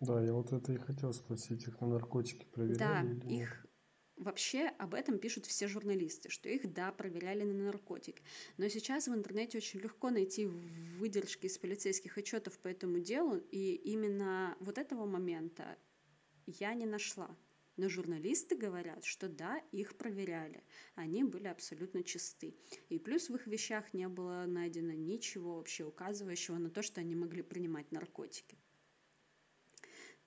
[0.00, 2.78] да, я вот это и хотел спросить, их на наркотики проверяли?
[2.78, 3.66] Да, или их
[4.20, 8.22] вообще об этом пишут все журналисты, что их, да, проверяли на наркотики.
[8.58, 13.74] Но сейчас в интернете очень легко найти выдержки из полицейских отчетов по этому делу, и
[13.74, 15.76] именно вот этого момента
[16.46, 17.34] я не нашла.
[17.76, 20.62] Но журналисты говорят, что да, их проверяли.
[20.96, 22.54] Они были абсолютно чисты.
[22.90, 27.14] И плюс в их вещах не было найдено ничего вообще указывающего на то, что они
[27.14, 28.58] могли принимать наркотики.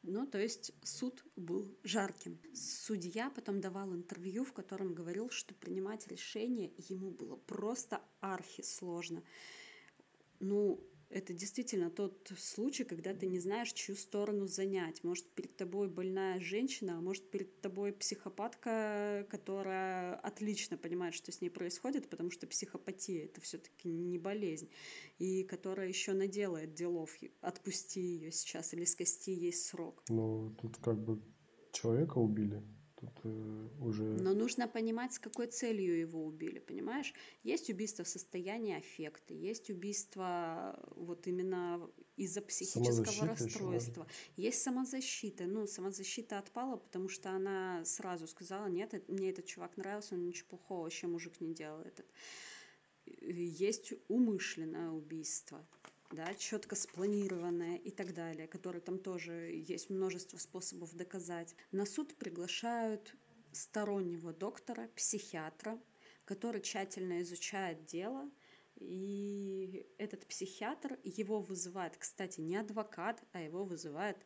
[0.03, 2.37] Ну, то есть суд был жарким.
[2.53, 9.23] Судья потом давал интервью, в котором говорил, что принимать решение ему было просто архи сложно.
[10.41, 10.81] Ну,
[11.13, 15.03] это действительно тот случай, когда ты не знаешь, чью сторону занять.
[15.03, 21.39] Может, перед тобой больная женщина, а может, перед тобой психопатка, которая отлично понимает, что с
[21.39, 24.69] ней происходит, потому что психопатия— это все таки не болезнь,
[25.19, 27.15] и которая еще наделает делов.
[27.41, 30.03] Отпусти ее сейчас или скости ей срок.
[30.09, 31.21] Ну, тут как бы
[31.71, 32.63] человека убили,
[33.03, 34.03] Тут э, уже...
[34.03, 37.13] Но нужно понимать, с какой целью его убили, понимаешь?
[37.43, 45.45] Есть убийство в состоянии аффекта, есть убийство вот именно из-за психического расстройства, есть самозащита.
[45.45, 50.49] Ну, самозащита отпала, потому что она сразу сказала, нет, мне этот чувак нравился, он ничего
[50.49, 52.05] плохого вообще мужик не делал этот.
[53.05, 55.65] Есть умышленное убийство,
[56.13, 61.55] да, четко спланированное и так далее, которые там тоже есть множество способов доказать.
[61.71, 63.15] На суд приглашают
[63.51, 65.79] стороннего доктора, психиатра,
[66.25, 68.29] который тщательно изучает дело,
[68.75, 74.17] и этот психиатр, его вызывает, кстати, не адвокат, а его вызывает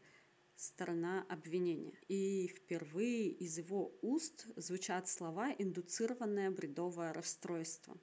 [0.56, 1.93] сторона обвинения.
[2.08, 7.97] И впервые из его уст звучат слова «индуцированное бредовое расстройство».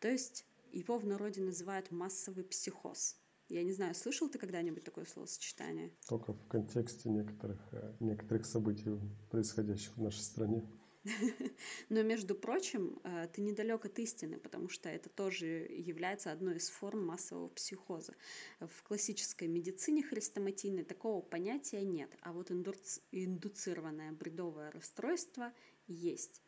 [0.00, 3.16] То есть его в народе называют массовый психоз.
[3.48, 5.90] Я не знаю, слышал ты когда-нибудь такое словосочетание?
[6.06, 8.98] Только в контексте некоторых, э, некоторых событий,
[9.30, 10.68] происходящих в нашей стране.
[11.88, 16.68] Но, между прочим, э, ты недалек от истины, потому что это тоже является одной из
[16.68, 18.14] форм массового психоза.
[18.60, 25.52] В классической медицине хрестоматийной такого понятия нет, а вот индуцированное бредовое расстройство
[25.86, 26.42] есть.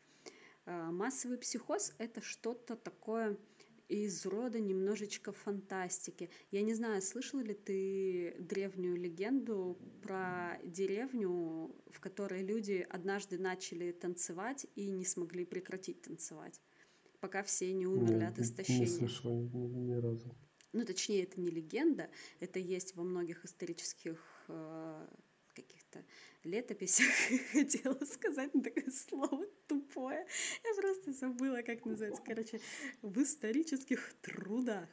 [0.65, 3.37] Э, массовый психоз– это что-то такое
[3.91, 6.29] из рода немножечко фантастики.
[6.49, 13.91] Я не знаю, слышала ли ты древнюю легенду про деревню, в которой люди однажды начали
[13.91, 16.61] танцевать и не смогли прекратить танцевать,
[17.19, 18.79] пока все не умерли Нет, от истощения.
[18.79, 20.33] Не слышала ни, ни разу.
[20.71, 25.07] Ну, точнее, это не легенда, это есть во многих исторических э,
[25.53, 26.05] каких-то
[26.43, 27.07] летописях,
[27.51, 30.25] хотела сказать такое слово тупое.
[30.63, 32.21] Я просто забыла, как называется.
[32.25, 32.61] Короче,
[33.01, 34.89] в исторических трудах.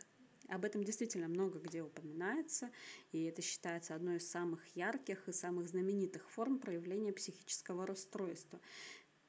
[0.48, 2.70] Об этом действительно много где упоминается,
[3.12, 8.58] и это считается одной из самых ярких и самых знаменитых форм проявления психического расстройства.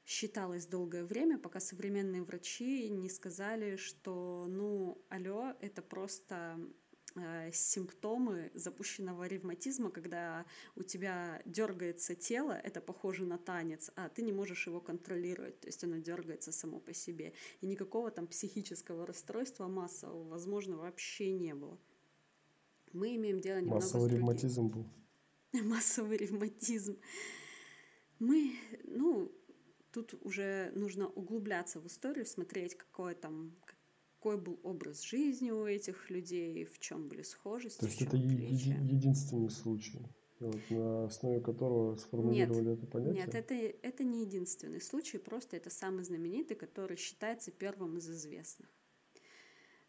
[0.06, 6.58] Считалось долгое время, пока современные врачи не сказали, что, ну, алло, это просто
[7.52, 10.46] симптомы запущенного ревматизма, когда
[10.76, 15.66] у тебя дергается тело, это похоже на танец, а ты не можешь его контролировать, то
[15.66, 17.32] есть оно дергается само по себе.
[17.60, 21.78] И никакого там психического расстройства массового, возможно, вообще не было.
[22.92, 24.86] Мы имеем дело немного Массовый с ревматизм был.
[25.52, 26.98] Массовый ревматизм.
[28.18, 28.54] Мы,
[28.84, 29.32] ну,
[29.92, 33.56] Тут уже нужно углубляться в историю, смотреть, какой там
[34.20, 37.80] какой был образ жизни у этих людей, в чем были схожести.
[37.80, 38.78] То есть это отличия.
[38.78, 40.02] единственный случай,
[40.40, 43.24] вот, на основе которого сформулировали нет, это понятие?
[43.24, 48.68] Нет, это, это не единственный случай, просто это самый знаменитый, который считается первым из известных.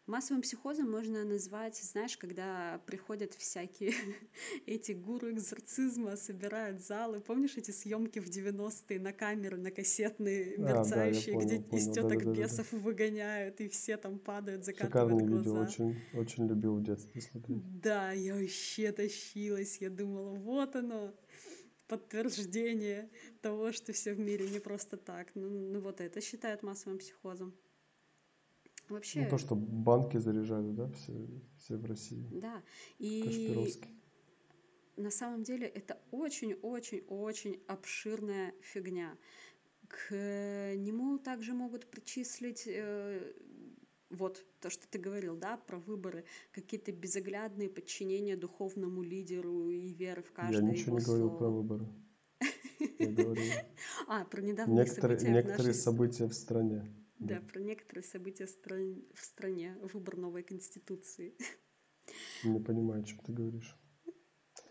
[0.06, 3.92] Массовым психозом можно назвать, знаешь, когда приходят всякие
[4.66, 7.20] эти гуру экзорцизма, собирают залы.
[7.20, 11.90] Помнишь эти съемки в 90-е на камеры, на кассетные, мерцающие, а, да, понял, где понял,
[11.90, 15.38] из теток да, да, бесов да, выгоняют, и все там падают, закатывают Шикарное глаза.
[15.38, 17.80] видео, очень, очень любил в детстве смотреть.
[17.80, 21.14] Да, я вообще тащилась, я думала, вот оно,
[21.86, 23.08] подтверждение
[23.40, 25.30] того, что все в мире не просто так.
[25.36, 27.54] Ну, ну вот это считают массовым психозом.
[28.92, 29.22] Вообще...
[29.22, 31.12] Ну, то, что банки заряжают, да, все,
[31.56, 32.28] все в России.
[32.30, 32.62] Да,
[32.98, 33.70] и
[34.96, 39.16] на самом деле это очень-очень-очень обширная фигня.
[39.88, 43.32] К нему также могут причислить э,
[44.10, 50.22] вот то, что ты говорил, да, про выборы, какие-то безоглядные подчинения духовному лидеру и веры
[50.22, 51.38] в каждое Я ничего не говорил слово.
[51.38, 51.88] про выборы.
[52.98, 53.52] Я говорил.
[54.08, 57.01] А, про недавние некоторые, события Некоторые события в стране.
[57.26, 61.34] Да, про некоторые события в стране, выбор новой конституции.
[62.44, 63.76] Не понимаю, о чем ты говоришь.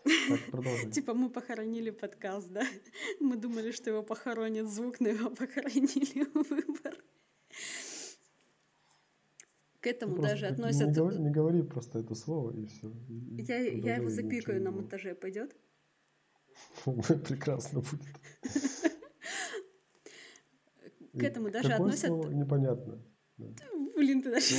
[0.04, 0.90] Так, продолжим.
[0.92, 2.62] Типа мы похоронили подкаст, да?
[3.20, 6.96] Мы думали, что его похоронит звук, но его похоронили выбор.
[9.80, 10.88] К этому ну, даже относят...
[10.88, 12.92] Не говори, не говори просто это слово, и все.
[13.48, 15.56] Я, я его запикаю на монтаже, пойдет?
[16.84, 18.91] Прекрасно будет.
[21.12, 22.06] К этому даже Какое относят...
[22.08, 22.30] Слово?
[22.30, 23.02] Непонятно.
[23.96, 24.54] Блин, ты даже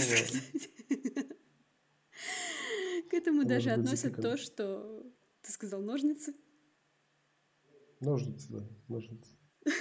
[0.89, 1.23] ну.
[3.09, 5.03] К этому даже относят то, что...
[5.41, 6.33] Ты сказал ножницы?
[7.99, 9.31] Ножницы, да, ножницы.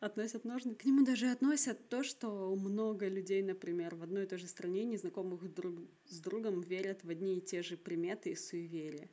[0.00, 0.76] Относят ножницы.
[0.76, 4.84] К нему даже относят то, что много людей, например, в одной и той же стране,
[4.84, 9.10] незнакомых друг с другом, верят в одни и те же приметы и суеверия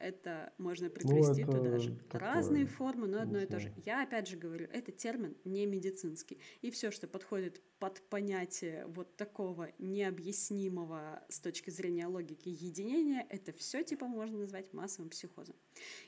[0.00, 1.94] это можно приплести ну, туда же.
[2.08, 3.72] Такое, Разные формы, но одно и то же.
[3.84, 6.38] Я опять же говорю, это термин не медицинский.
[6.62, 13.52] И все, что подходит под понятие вот такого необъяснимого с точки зрения логики единения, это
[13.52, 15.54] все типа можно назвать массовым психозом.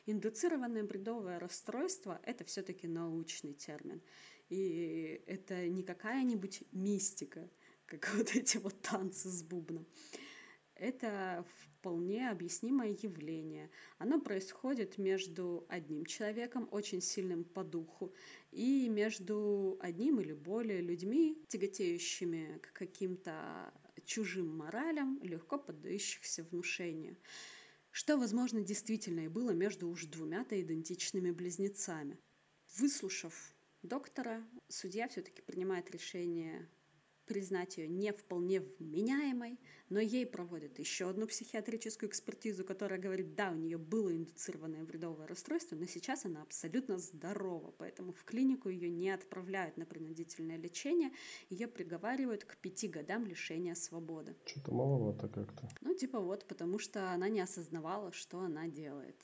[0.07, 4.03] Индуцированное бредовое расстройство— это все-таки научный термин.
[4.49, 7.49] И это не какая-нибудь мистика,
[7.87, 9.87] как вот эти вот танцы с бубном.
[10.75, 11.45] Это
[11.83, 13.69] вполне объяснимое явление.
[13.99, 18.15] Оно происходит между одним человеком, очень сильным по духу,
[18.53, 23.75] и между одним или более людьми, тяготеющими к каким-то
[24.05, 27.17] чужим моралям, легко поддающихся внушению.
[27.91, 32.17] Что, возможно, действительно и было между уж двумя-то идентичными близнецами.
[32.79, 33.35] Выслушав
[33.83, 36.69] доктора, судья все-таки принимает решение
[37.27, 39.59] признать ее не вполне вменяемой,
[39.89, 45.27] но ей проводят еще одну психиатрическую экспертизу, которая говорит, да, у нее было индуцированное вредовое
[45.27, 51.13] расстройство, но сейчас она абсолютно здорова, поэтому в клинику ее не отправляют на принудительное лечение,
[51.51, 54.37] ее приговаривают к пяти годам лишения свободы.
[54.47, 55.69] Что-то маловато как-то.
[55.81, 59.17] Ну, типа вот, потому что она не осознавала, что она делает.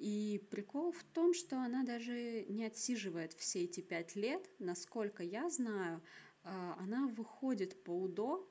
[0.00, 4.48] И прикол в том, что она даже не отсиживает все эти пять лет.
[4.58, 6.02] Насколько я знаю,
[6.42, 8.48] она выходит по УДО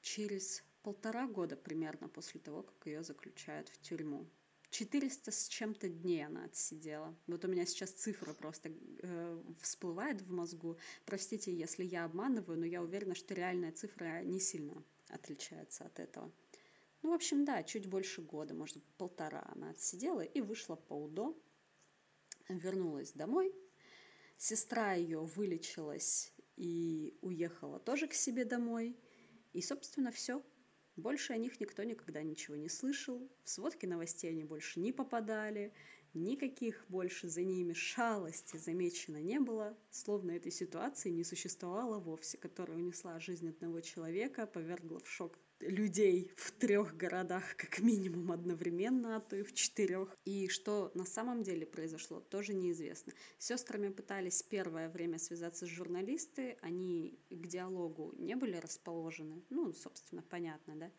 [0.00, 4.28] через полтора года примерно после того, как ее заключают в тюрьму.
[4.70, 7.16] 400 с чем-то дней она отсидела.
[7.26, 8.70] Вот у меня сейчас цифра просто
[9.02, 10.78] э, всплывает в мозгу.
[11.04, 16.32] Простите, если я обманываю, но я уверена, что реальная цифра не сильно отличается от этого.
[17.02, 21.36] Ну, в общем, да, чуть больше года, может, полтора она отсидела и вышла по УДО,
[22.48, 23.52] вернулась домой.
[24.36, 28.96] Сестра ее вылечилась и уехала тоже к себе домой.
[29.52, 30.42] И, собственно, все.
[30.96, 33.30] Больше о них никто никогда ничего не слышал.
[33.44, 35.72] В сводки новостей они больше не попадали.
[36.14, 42.78] Никаких больше за ними шалостей замечено не было, словно этой ситуации не существовало вовсе, которая
[42.78, 49.20] унесла жизнь одного человека, повергла в шок людей в трех городах как минимум одновременно, а
[49.20, 50.16] то и в четырех.
[50.24, 53.12] И что на самом деле произошло, тоже неизвестно.
[53.38, 59.42] С сестрами пытались первое время связаться с журналисты, они к диалогу не были расположены.
[59.50, 60.90] Ну, собственно, понятно, да?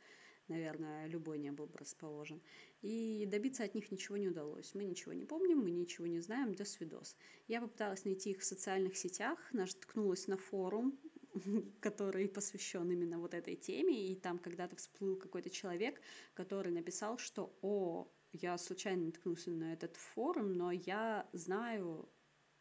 [0.47, 2.41] Наверное, любой не был бы расположен.
[2.81, 4.73] И добиться от них ничего не удалось.
[4.73, 7.15] Мы ничего не помним, мы ничего не знаем, до свидос.
[7.47, 10.99] Я попыталась найти их в социальных сетях, наткнулась на форум,
[11.79, 16.01] который посвящен именно вот этой теме, и там когда-то всплыл какой-то человек,
[16.33, 22.09] который написал, что «О, я случайно наткнулся на этот форум, но я знаю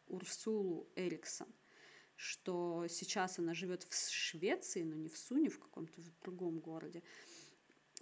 [0.07, 1.47] Урсулу Эриксон,
[2.15, 7.01] что сейчас она живет в Швеции, но не в Суне, в каком-то другом городе.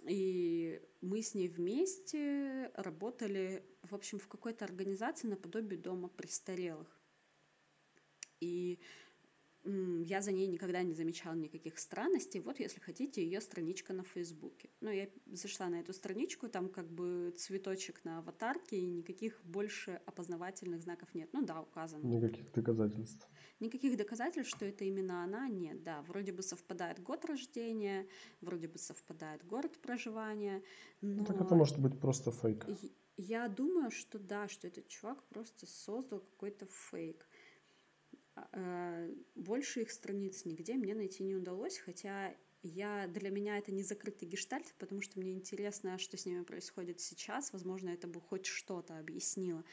[0.08, 6.98] И мы с ней вместе работали, в общем, в какой-то организации наподобие дома престарелых.
[8.40, 8.80] И
[9.64, 12.40] я за ней никогда не замечала никаких странностей.
[12.40, 14.70] Вот, если хотите, ее страничка на Фейсбуке.
[14.80, 20.00] Ну, я зашла на эту страничку, там как бы цветочек на аватарке, и никаких больше
[20.06, 21.28] опознавательных знаков нет.
[21.32, 22.06] Ну да, указано.
[22.06, 23.28] Никаких доказательств.
[23.60, 25.82] Никаких доказательств, что это именно она, нет.
[25.82, 28.06] Да, вроде бы совпадает год рождения,
[28.40, 30.62] вроде бы совпадает город проживания.
[31.02, 31.24] Но...
[31.24, 32.66] Так это может быть просто фейк.
[33.18, 37.28] Я думаю, что да, что этот чувак просто создал какой-то фейк.
[38.52, 43.82] Э, больше их страниц нигде мне найти не удалось, хотя я, для меня это не
[43.82, 47.52] закрытый гештальт, потому что мне интересно, что с ними происходит сейчас.
[47.52, 49.64] Возможно, это бы хоть что-то объяснило.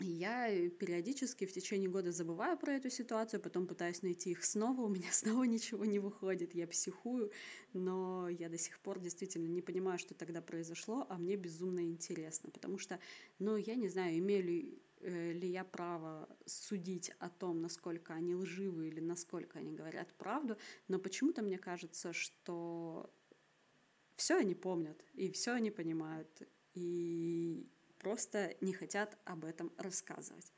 [0.00, 4.88] Я периодически в течение года забываю про эту ситуацию, потом пытаюсь найти их снова, у
[4.88, 7.30] меня снова ничего не выходит, я психую,
[7.72, 12.50] но я до сих пор действительно не понимаю, что тогда произошло, а мне безумно интересно,
[12.50, 12.98] потому что,
[13.38, 18.34] ну, я не знаю, имею ли Э, ли я право судить о том, насколько они
[18.34, 20.56] лживы или насколько они говорят правду,
[20.88, 23.10] но почему-то мне кажется, что
[24.16, 26.28] все они помнят и все они понимают
[26.74, 27.66] и
[27.98, 30.52] просто не хотят об этом рассказывать.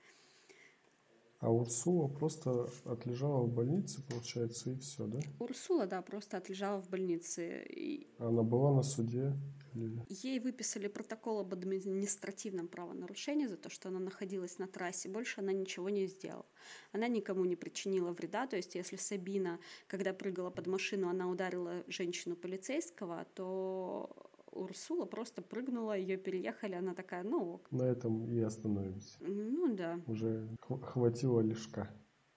[1.41, 5.20] А Урсула просто отлежала в больнице, получается, и все, да?
[5.39, 7.64] Урсула, да, просто отлежала в больнице.
[7.68, 8.07] И...
[8.18, 9.34] Она была на суде?
[9.74, 10.03] Или...
[10.09, 15.11] Ей выписали протокол об административном правонарушении за то, что она находилась на трассе.
[15.11, 16.47] Больше она ничего не сделала.
[16.93, 18.47] Она никому не причинила вреда.
[18.47, 19.59] То есть, если Сабина,
[19.89, 24.11] когда прыгала под машину, она ударила женщину полицейского, то
[24.57, 27.70] Урсула просто прыгнула, ее переехали, она такая, ну ок.
[27.70, 29.18] На этом и остановимся.
[29.20, 30.00] Ну да.
[30.07, 31.88] Уже хватило лишка.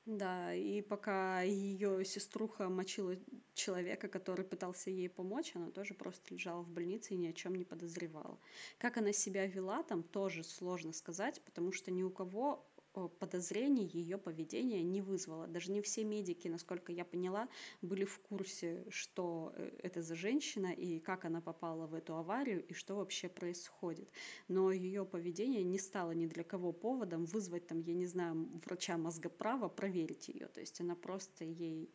[0.10, 3.16] Да, и пока ее сеструха мочила
[3.54, 7.54] человека, который пытался ей помочь, она тоже просто лежала в больнице и ни о чем
[7.54, 8.40] не подозревала.
[8.80, 14.18] Как она себя вела, там тоже сложно сказать, потому что ни у кого подозрений ее
[14.18, 15.48] поведение не вызвало.
[15.48, 17.48] Даже не все медики, насколько я поняла,
[17.82, 22.66] были в курсе, что э, это за женщина и как она попала в эту аварию
[22.66, 24.10] и что вообще происходит.
[24.48, 28.98] Но ее поведение не стало ни для кого поводом вызвать там, я не знаю, врача
[28.98, 30.48] мозгоправа проверить ее.
[30.48, 31.94] То есть она просто ей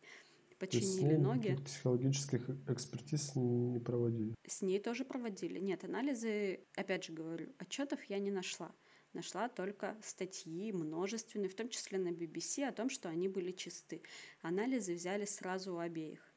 [0.59, 1.57] починили ноги.
[1.65, 4.35] Психологических экспертиз не проводили.
[4.47, 5.59] С ней тоже проводили.
[5.59, 8.73] Нет, анализы, опять же говорю, отчетов я не нашла
[9.15, 14.03] нашла только статьи множественные, в том числе на BBC, о том, что они были чисты.
[14.41, 16.35] Анализы взяли сразу у обеих.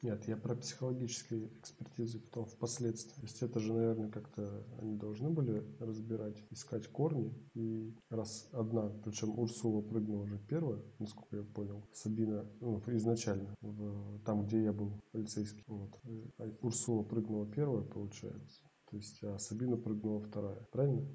[0.00, 3.14] Нет, я про психологические экспертизы потом впоследствии.
[3.16, 7.34] То есть это же, наверное, как-то они должны были разбирать, искать корни.
[7.54, 14.20] И раз одна, причем Урсула прыгнула уже первая, насколько я понял, Сабина ну, изначально, в,
[14.24, 15.64] там, где я был полицейский.
[15.66, 15.98] Вот.
[16.38, 18.62] А Урсула прыгнула первая, получается.
[18.90, 20.64] То есть, а Сабина прыгнула вторая.
[20.70, 21.08] Правильно?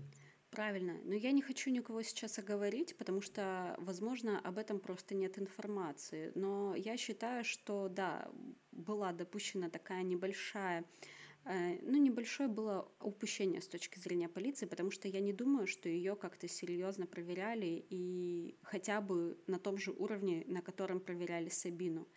[0.53, 0.99] Правильно.
[1.03, 6.31] Но я не хочу никого сейчас оговорить, потому что, возможно, об этом просто нет информации.
[6.35, 8.31] Но я считаю, что да,
[8.71, 10.85] была допущена такая небольшая
[11.45, 15.89] э, ну, небольшое было упущение с точки зрения полиции, потому что я не думаю, что
[15.89, 22.07] ее как-то серьезно проверяли и хотя бы на том же уровне, на котором проверяли Сабину.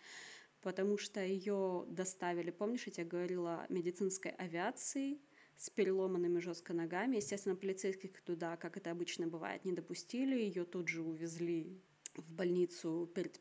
[0.61, 5.21] Потому что ее доставили, помнишь, я тебе говорила медицинской авиации,
[5.57, 7.17] с переломанными жестко ногами.
[7.17, 10.37] Естественно, полицейских туда, как это обычно бывает, не допустили.
[10.37, 11.81] Ее тут же увезли
[12.15, 13.41] в больницу, перед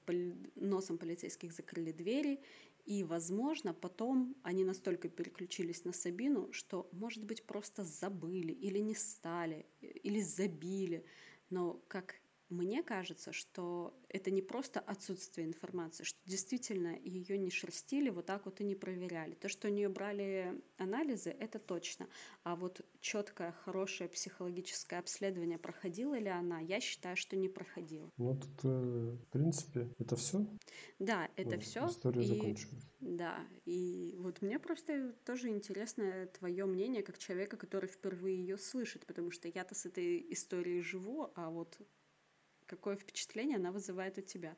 [0.55, 2.39] носом полицейских закрыли двери.
[2.85, 8.93] И, возможно, потом они настолько переключились на Сабину, что, может быть, просто забыли или не
[8.93, 11.03] стали, или забили.
[11.49, 12.15] Но как
[12.49, 18.45] мне кажется, что это не просто отсутствие информации, что действительно ее не шерстили, вот так
[18.45, 19.33] вот и не проверяли.
[19.33, 22.07] То, что у нее брали анализы, это точно.
[22.43, 28.09] А вот четкое, хорошее психологическое обследование, проходила ли она, я считаю, что не проходила.
[28.17, 30.45] Вот, э, в принципе, это все?
[30.99, 31.87] Да, это ну, все.
[31.87, 32.27] История и...
[32.27, 32.83] закончилась.
[32.99, 39.05] Да, и вот мне просто тоже интересно твое мнение как человека, который впервые ее слышит,
[39.05, 41.77] потому что я-то с этой историей живу, а вот
[42.65, 44.55] какое впечатление она вызывает у тебя.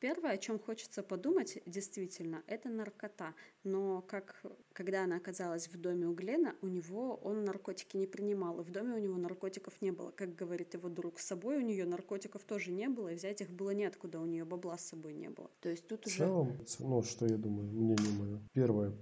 [0.00, 3.34] Первое, о чем хочется подумать, действительно, это наркота.
[3.64, 4.40] Но как,
[4.72, 8.70] когда она оказалась в доме у Глена, у него он наркотики не принимал, и в
[8.70, 10.12] доме у него наркотиков не было.
[10.12, 13.50] Как говорит его друг, с собой у нее наркотиков тоже не было, и взять их
[13.50, 15.50] было неоткуда, у нее бабла с собой не было.
[15.60, 16.18] То есть тут в уже...
[16.18, 18.40] целом, ну, что я думаю, мнение мое.
[18.52, 18.92] Первое,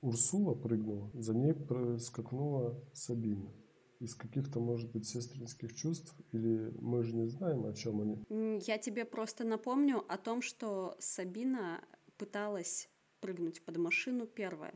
[0.00, 1.54] Урсула прыгнула, за ней
[1.98, 3.52] скакнула Сабина.
[4.00, 8.60] Из каких-то, может быть, сестринских чувств, или мы же не знаем, о чем они?
[8.66, 11.84] Я тебе просто напомню о том, что Сабина
[12.16, 12.88] пыталась
[13.20, 14.74] прыгнуть под машину первая,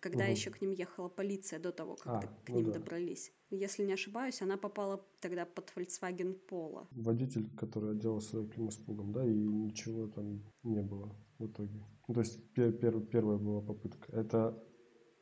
[0.00, 0.32] когда угу.
[0.32, 2.72] еще к ним ехала полиция до того, как а, к ну ним да.
[2.74, 3.32] добрались.
[3.50, 6.86] Если не ошибаюсь, она попала тогда под Volkswagen Polo.
[6.90, 11.82] Водитель, который отделался легким испугом, да, и ничего там не было в итоге.
[12.08, 14.12] Ну, то есть пер, пер, первая была попытка.
[14.12, 14.62] Это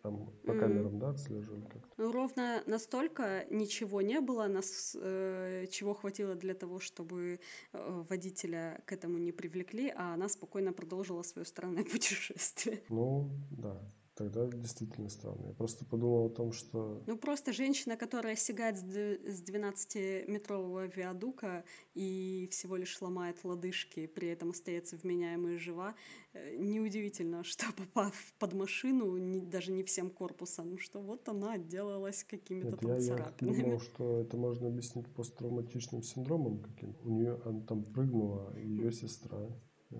[0.02, 0.98] там по камерам, mm.
[0.98, 1.94] да, отслеживали как-то?
[1.96, 7.40] Ну, ровно настолько ничего не было, нас, э, чего хватило для того, чтобы
[7.72, 12.82] э, водителя к этому не привлекли, а она спокойно продолжила свое странное путешествие.
[12.88, 13.80] Ну, да.
[14.20, 15.46] Тогда действительно странно.
[15.46, 17.02] Я просто подумал о том, что...
[17.06, 21.64] Ну, просто женщина, которая сигает с 12-метрового виадука
[21.94, 25.94] и всего лишь ломает лодыжки, при этом остается вменяемая жива,
[26.34, 32.22] э, неудивительно, что попав под машину, не, даже не всем корпусом, что вот она отделалась
[32.22, 33.56] какими-то там я, царапинами.
[33.56, 38.92] Я думал, что это можно объяснить посттравматичным синдромом каким У нее она там прыгнула, ее
[38.92, 39.48] сестра,
[39.92, 39.96] э,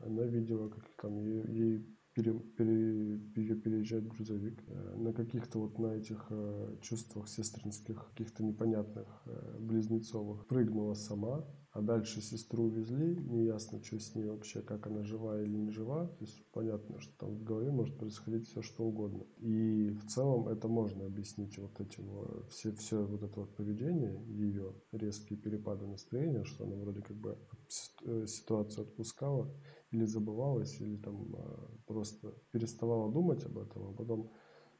[0.00, 4.62] она видела, как там ей, ей пере, пере, пере, переезжает грузовик.
[4.68, 11.44] Э, на каких-то вот на этих э, чувствах сестринских, каких-то непонятных, э, близнецовых прыгнула сама,
[11.72, 16.06] а дальше сестру увезли, неясно, что с ней вообще, как она жива или не жива.
[16.06, 19.24] То есть понятно, что там в голове может происходить все что угодно.
[19.38, 24.72] И в целом это можно объяснить вот этим, все, все вот это вот поведение, ее
[24.92, 27.36] резкие перепады настроения, что она вроде как бы
[28.26, 29.52] ситуацию отпускала,
[29.94, 34.32] или забывалась, или там а, просто переставала думать об этом, а потом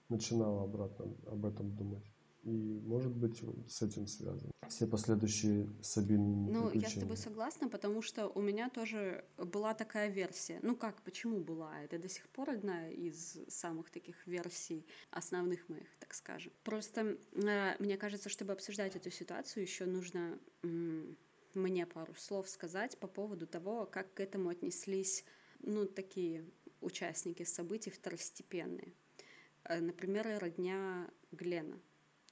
[0.09, 2.05] начинала обратно об этом думать.
[2.43, 4.51] И, может быть, с этим связано.
[4.69, 10.11] Все последующие Сабин Ну, я с тобой согласна, потому что у меня тоже была такая
[10.11, 10.59] версия.
[10.62, 11.81] Ну как, почему была?
[11.83, 16.53] Это до сих пор одна из самых таких версий, основных моих, так скажем.
[16.65, 20.39] Просто э, мне кажется, чтобы обсуждать эту ситуацию, еще нужно
[21.55, 25.25] мне пару слов сказать по поводу того, как к этому отнеслись,
[25.61, 26.45] ну, такие
[26.81, 28.93] участники событий второстепенные.
[29.65, 31.81] Э, например, родня Глена,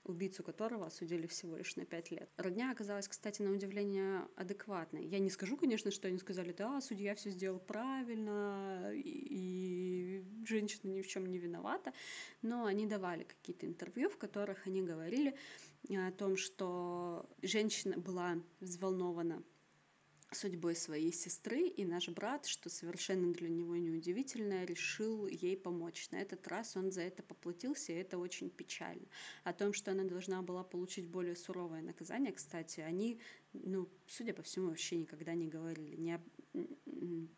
[0.04, 2.30] убийцу которого осудили всего лишь на пять лет.
[2.36, 5.04] Родня оказалась, кстати, на удивление адекватной.
[5.06, 10.90] Я не скажу, конечно, что они сказали, да, судья все сделал правильно, и, и женщина
[10.90, 11.92] ни в чем не виновата,
[12.42, 15.36] но они давали какие-то интервью, в которых они говорили,
[15.96, 19.42] о том, что женщина была взволнована
[20.34, 26.10] судьбой своей сестры, и наш брат, что совершенно для него неудивительно, решил ей помочь.
[26.10, 29.06] На этот раз он за это поплатился, и это очень печально.
[29.44, 33.20] О том, что она должна была получить более суровое наказание, кстати, они,
[33.52, 36.20] ну, судя по всему, вообще никогда не говорили, не,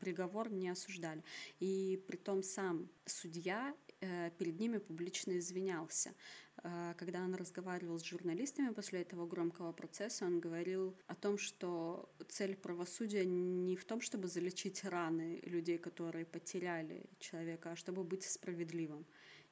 [0.00, 1.22] приговор не осуждали.
[1.60, 3.93] И при том сам судья э,
[4.38, 6.14] перед ними публично извинялся.
[6.62, 12.08] А, когда он разговаривал с журналистами после этого громкого процесса, он говорил о том, что
[12.28, 18.24] цель правосудия не в том, чтобы залечить раны людей, которые потеряли человека, а чтобы быть
[18.24, 19.06] справедливым.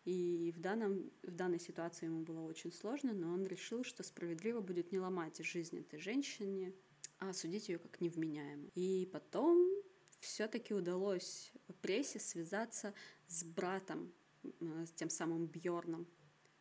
[0.04, 4.60] И в, данном, в данной ситуации ему было очень сложно, но он решил, что справедливо
[4.60, 6.72] будет не ломать жизнь этой женщине,
[7.18, 8.70] а осудить ее как невменяемую.
[8.74, 9.70] И потом
[10.18, 12.94] все-таки удалось прессе связаться
[13.26, 14.12] с братом,
[14.60, 16.06] с тем самым Бьорном,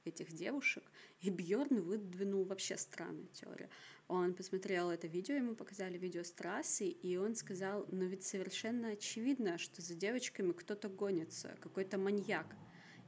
[0.03, 0.84] этих девушек,
[1.19, 3.69] и Бьорн выдвинул вообще странную теорию.
[4.07, 8.89] Он посмотрел это видео, ему показали видео с трассы, и он сказал, ну ведь совершенно
[8.89, 12.55] очевидно, что за девочками кто-то гонится, какой-то маньяк.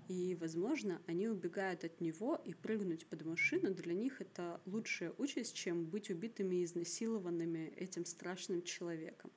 [0.08, 5.56] И, возможно, они убегают от него, и прыгнуть под машину для них это лучшая участь,
[5.56, 9.32] чем быть убитыми и изнасилованными этим страшным человеком.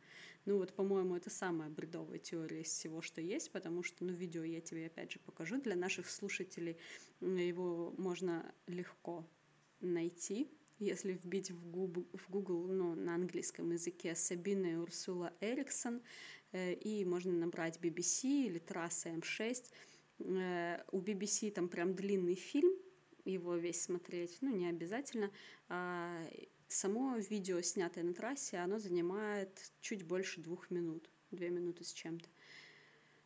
[0.44, 4.44] Ну вот, по-моему, это самая бредовая теория из всего, что есть, потому что, ну, видео
[4.44, 5.60] я тебе опять же покажу.
[5.60, 6.76] Для наших слушателей
[7.20, 9.28] его можно легко
[9.80, 10.48] найти,
[10.78, 16.02] если вбить в Google, в Google ну, на английском языке Сабина и Урсула Эриксон,
[16.52, 19.64] э, и можно набрать BBC или трасса М6.
[20.18, 22.72] Э, у BBC там прям длинный фильм,
[23.24, 25.30] его весь смотреть, ну, не обязательно.
[25.68, 26.22] А,
[26.68, 32.28] Само видео, снятое на трассе, оно занимает чуть больше двух минут, две минуты с чем-то.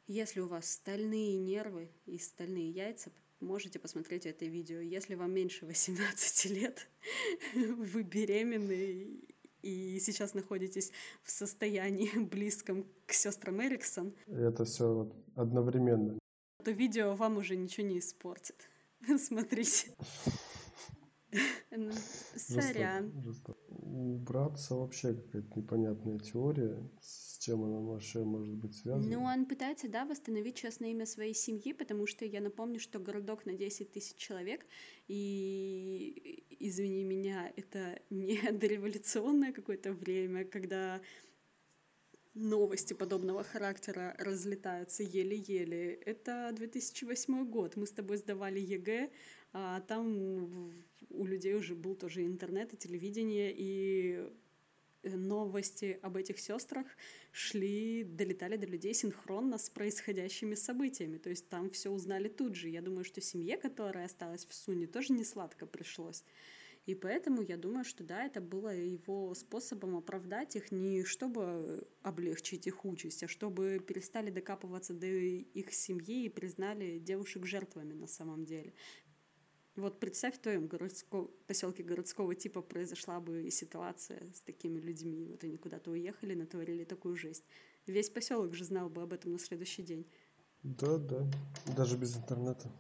[0.07, 3.11] Если у вас стальные нервы и стальные яйца,
[3.41, 4.81] можете посмотреть это видео.
[4.81, 6.89] Если вам меньше 18 лет,
[7.55, 9.21] вы беременны
[9.63, 14.15] и сейчас находитесь в состоянии близком к сестрам Эриксон.
[14.27, 16.19] Это все вот одновременно.
[16.65, 18.69] То видео вам уже ничего не испортит.
[19.19, 19.95] Смотрите.
[22.37, 23.13] Сорян.
[23.69, 29.17] у Братца вообще какая-то непонятная теория, с чем она вообще может быть связана.
[29.17, 33.47] Ну, он пытается, да, восстановить честное имя своей семьи, потому что я напомню, что городок
[33.47, 34.67] на 10 тысяч человек,
[35.07, 41.01] и, извини меня, это не дореволюционное какое-то время, когда
[42.35, 45.95] новости подобного характера разлетаются еле-еле.
[45.95, 47.77] Это 2008 год.
[47.77, 49.11] Мы с тобой сдавали ЕГЭ,
[49.53, 50.73] а там
[51.11, 54.31] у людей уже был тоже интернет и телевидение, и
[55.03, 56.87] новости об этих сестрах
[57.33, 61.19] шли, долетали до людей синхронно с происходящими событиями.
[61.19, 62.69] То есть там все узнали тут же.
[62.69, 66.25] Я думаю, что семье, которая осталась в Суне, тоже не сладко пришлось.
[66.87, 72.67] И поэтому я думаю, что да, это было его способом оправдать их не чтобы облегчить
[72.67, 78.45] их участь, а чтобы перестали докапываться до их семьи и признали девушек жертвами на самом
[78.45, 78.75] деле.
[79.77, 85.29] Вот представь, в твоем городском, поселке городского типа произошла бы ситуация с такими людьми.
[85.31, 87.45] Вот они куда-то уехали, натворили такую жесть.
[87.87, 90.07] Весь поселок же знал бы об этом на следующий день.
[90.63, 91.27] Да, да.
[91.77, 92.71] Даже без интернета.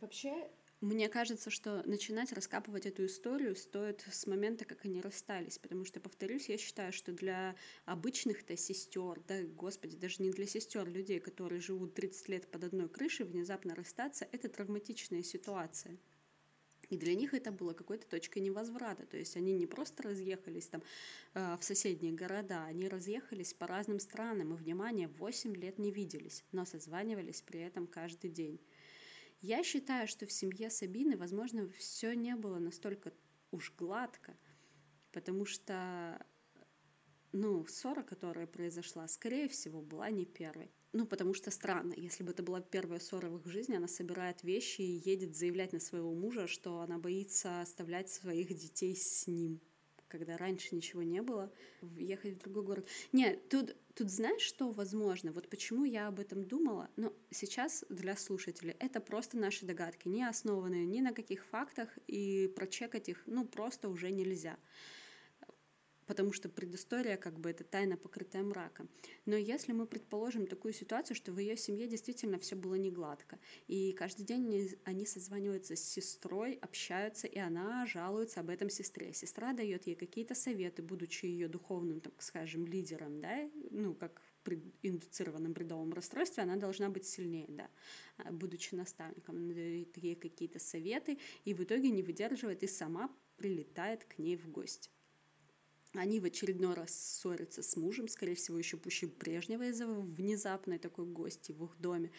[0.00, 0.48] Вообще,
[0.86, 5.98] мне кажется, что начинать раскапывать эту историю стоит с момента, как они расстались, потому что,
[5.98, 7.56] повторюсь, я считаю, что для
[7.86, 12.88] обычных-то сестер, да, господи, даже не для сестер, людей, которые живут 30 лет под одной
[12.88, 15.96] крышей, внезапно расстаться, это травматичная ситуация.
[16.88, 19.06] И для них это было какой-то точкой невозврата.
[19.06, 20.84] То есть они не просто разъехались там
[21.34, 26.44] э, в соседние города, они разъехались по разным странам и, внимание, 8 лет не виделись,
[26.52, 28.60] но созванивались при этом каждый день.
[29.40, 33.12] Я считаю, что в семье Сабины, возможно, все не было настолько
[33.50, 34.36] уж гладко,
[35.12, 36.24] потому что
[37.32, 40.70] ну, ссора, которая произошла, скорее всего, была не первой.
[40.92, 44.42] Ну, потому что странно, если бы это была первая ссора в их жизни, она собирает
[44.42, 49.60] вещи и едет заявлять на своего мужа, что она боится оставлять своих детей с ним
[50.08, 51.52] когда раньше ничего не было,
[51.96, 52.88] ехать в другой город.
[53.12, 55.32] Нет, тут, тут знаешь, что возможно?
[55.32, 56.88] Вот почему я об этом думала?
[56.96, 62.52] Но сейчас для слушателей это просто наши догадки, не основанные ни на каких фактах, и
[62.54, 64.56] прочекать их, ну, просто уже нельзя
[66.06, 68.88] потому что предыстория как бы это тайна, покрытая мраком.
[69.24, 73.38] Но если мы предположим такую ситуацию, что в ее семье действительно все было не гладко,
[73.66, 79.12] и каждый день они созваниваются с сестрой, общаются, и она жалуется об этом сестре.
[79.12, 84.62] Сестра дает ей какие-то советы, будучи ее духовным, так скажем, лидером, да, ну, как при
[84.82, 87.68] индуцированном бредовом расстройстве, она должна быть сильнее, да,
[88.18, 89.36] а, будучи наставником.
[89.38, 94.36] Она дает ей какие-то советы, и в итоге не выдерживает и сама прилетает к ней
[94.36, 94.88] в гости.
[95.96, 101.06] Они в очередной раз ссорятся с мужем, скорее всего, еще пуще прежнего из-за внезапной такой
[101.06, 102.10] гости в их доме.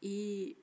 [0.00, 0.62] И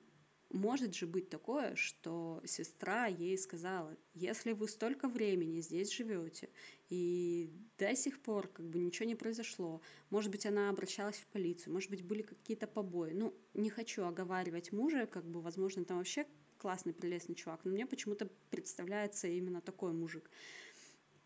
[0.50, 6.48] может же быть такое, что сестра ей сказала, если вы столько времени здесь живете,
[6.88, 11.72] и до сих пор как бы ничего не произошло, может быть, она обращалась в полицию,
[11.72, 13.12] может быть, были какие-то побои.
[13.12, 16.26] Ну, не хочу оговаривать мужа, как бы, возможно, там вообще
[16.58, 20.30] классный, прелестный чувак, но мне почему-то представляется именно такой мужик.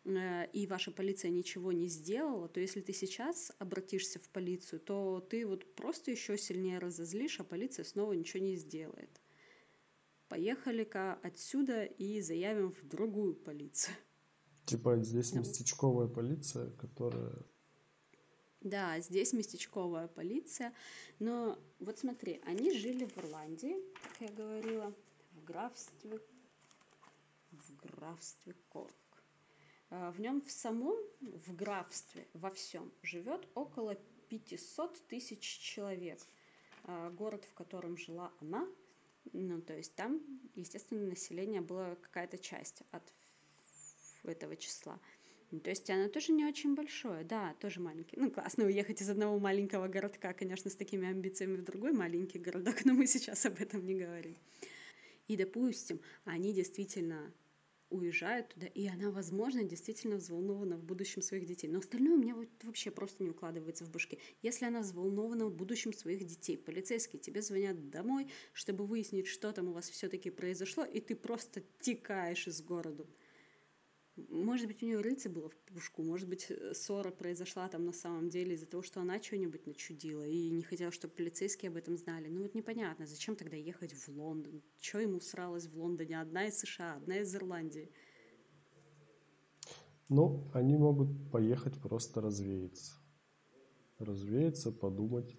[0.05, 5.21] Э, и ваша полиция ничего не сделала, то если ты сейчас обратишься в полицию, то
[5.21, 9.21] ты вот просто еще сильнее разозлишь, а полиция снова ничего не сделает.
[10.29, 13.97] Поехали-ка отсюда и заявим в другую полицию.
[14.65, 15.41] Типа здесь да.
[15.41, 17.45] местечковая полиция, которая...
[18.61, 20.73] Да, здесь местечковая полиция.
[21.19, 24.95] Но вот смотри, они жили в Ирландии, как я говорила,
[25.33, 26.21] в графстве,
[27.51, 29.00] в графстве Корк.
[29.91, 33.97] А, в нем в самом, в графстве, во всем живет около
[34.29, 36.21] 500 тысяч человек.
[36.85, 38.69] А, город, в котором жила она,
[39.33, 40.21] ну, то есть там,
[40.55, 43.03] естественно, население было какая-то часть от
[44.25, 44.99] этого числа.
[45.51, 48.17] Ну, то есть оно тоже не очень большое, да, тоже маленький.
[48.17, 52.77] Ну, классно уехать из одного маленького городка, конечно, с такими амбициями в другой маленький городок,
[52.85, 54.37] но мы сейчас об этом не говорим.
[55.27, 57.33] И, допустим, они действительно
[57.91, 61.69] уезжает туда, и она, возможно, действительно взволнована в будущем своих детей.
[61.69, 64.19] Но остальное у меня вот вообще просто не укладывается в башке.
[64.43, 69.69] Если она взволнована в будущем своих детей, полицейские тебе звонят домой, чтобы выяснить, что там
[69.69, 73.07] у вас все-таки произошло, и ты просто текаешь из города.
[74.29, 77.93] Может быть, у нее рыльце было в пушку, может быть, э, ссора произошла там на
[77.93, 81.97] самом деле из-за того, что она что-нибудь начудила и не хотела, чтобы полицейские об этом
[81.97, 82.29] знали.
[82.29, 84.63] Ну вот непонятно, зачем тогда ехать в Лондон?
[84.81, 86.21] Что ему сралось в Лондоне?
[86.21, 87.91] Одна из США, одна из Ирландии.
[90.09, 92.95] Ну, они могут поехать просто развеяться.
[93.99, 95.37] Развеяться, подумать.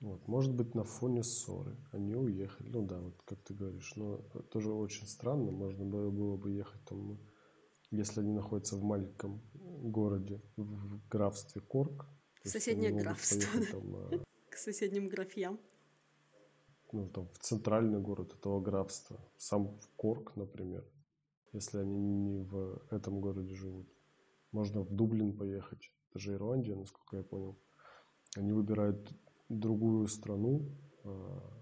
[0.00, 1.76] Вот, может быть, на фоне ссоры.
[1.92, 2.68] Они уехали.
[2.68, 3.94] Ну да, вот как ты говоришь.
[3.94, 4.18] Но
[4.50, 5.52] тоже очень странно.
[5.52, 7.20] Можно было бы ехать там
[7.92, 12.06] если они находятся в маленьком городе, в графстве Корк.
[12.42, 13.64] Соседнее графство.
[13.70, 15.60] Там, К соседним графьям.
[16.92, 19.20] Ну, там, в центральный город этого графства.
[19.36, 20.84] Сам в Корк, например.
[21.52, 23.88] Если они не в этом городе живут.
[24.52, 25.92] Можно в Дублин поехать.
[26.10, 27.58] Это же Ирландия, насколько я понял.
[28.36, 29.10] Они выбирают
[29.48, 30.70] другую страну,
[31.04, 31.61] а,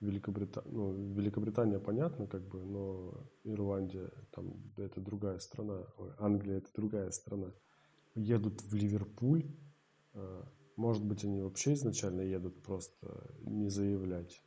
[0.00, 5.86] Великобритания, ну, Великобритания понятно, как бы, но Ирландия, там, это другая страна,
[6.18, 7.52] Англия это другая страна.
[8.14, 9.44] Едут в Ливерпуль,
[10.14, 14.40] а, может быть, они вообще изначально едут просто не заявлять,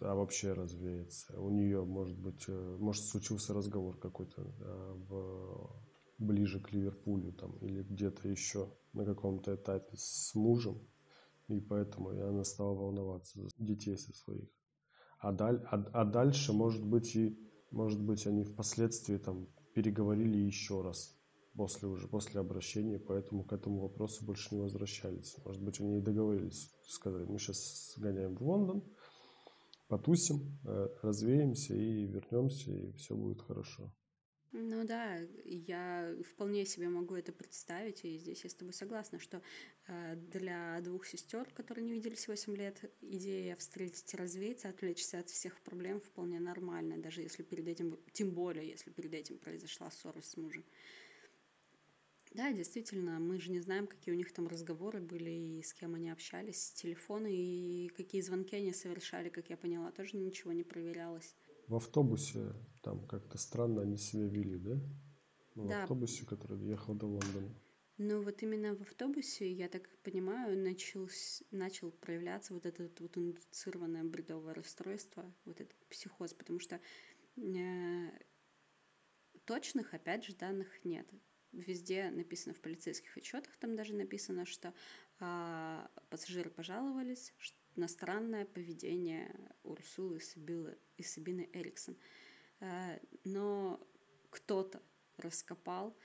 [0.00, 1.38] а вообще развеяться.
[1.38, 5.76] У нее, может быть, э, может случился разговор какой-то а, в,
[6.18, 10.80] ближе к Ливерпулю там, или где-то еще на каком-то этапе с мужем,
[11.48, 14.55] и поэтому она стала волноваться за детей со своих.
[15.18, 17.38] А, даль, а, а дальше, может быть, и
[17.70, 21.16] может быть, они впоследствии там переговорили еще раз
[21.54, 25.36] после уже после обращения, поэтому к этому вопросу больше не возвращались.
[25.44, 28.84] Может быть, они и договорились, сказали, мы сейчас сгоняем в Лондон,
[29.88, 33.90] потусим, э, развеемся и вернемся, и все будет хорошо.
[34.52, 39.42] Ну да, я вполне себе могу это представить, и здесь я с тобой согласна, что
[39.86, 45.60] э, для двух сестер, которые не виделись 8 лет, идея встретить развеяться, отвлечься от всех
[45.60, 50.36] проблем вполне нормальная, даже если перед этим, тем более, если перед этим произошла ссора с
[50.36, 50.64] мужем.
[52.32, 55.94] Да, действительно, мы же не знаем, какие у них там разговоры были и с кем
[55.94, 61.34] они общались, телефоны и какие звонки они совершали, как я поняла, тоже ничего не проверялось
[61.68, 62.52] в автобусе
[62.82, 64.80] там как-то странно они себя вели, да?
[65.54, 65.80] Ну, да.
[65.80, 67.54] В автобусе, который ехал до Лондона.
[67.98, 71.08] Ну вот именно в автобусе, я так понимаю, начал,
[71.50, 76.78] начал проявляться вот это вот индуцированное бредовое расстройство, вот этот психоз, потому что
[77.38, 78.10] э,
[79.46, 81.08] точных, опять же, данных нет.
[81.52, 84.74] Везде написано в полицейских отчетах, там даже написано, что
[85.20, 91.96] э, пассажиры пожаловались, что на странное поведение Урсулы Сибилы и Сабины Эриксон.
[92.60, 93.80] Э, но
[94.30, 94.82] кто-то
[95.16, 95.96] раскопал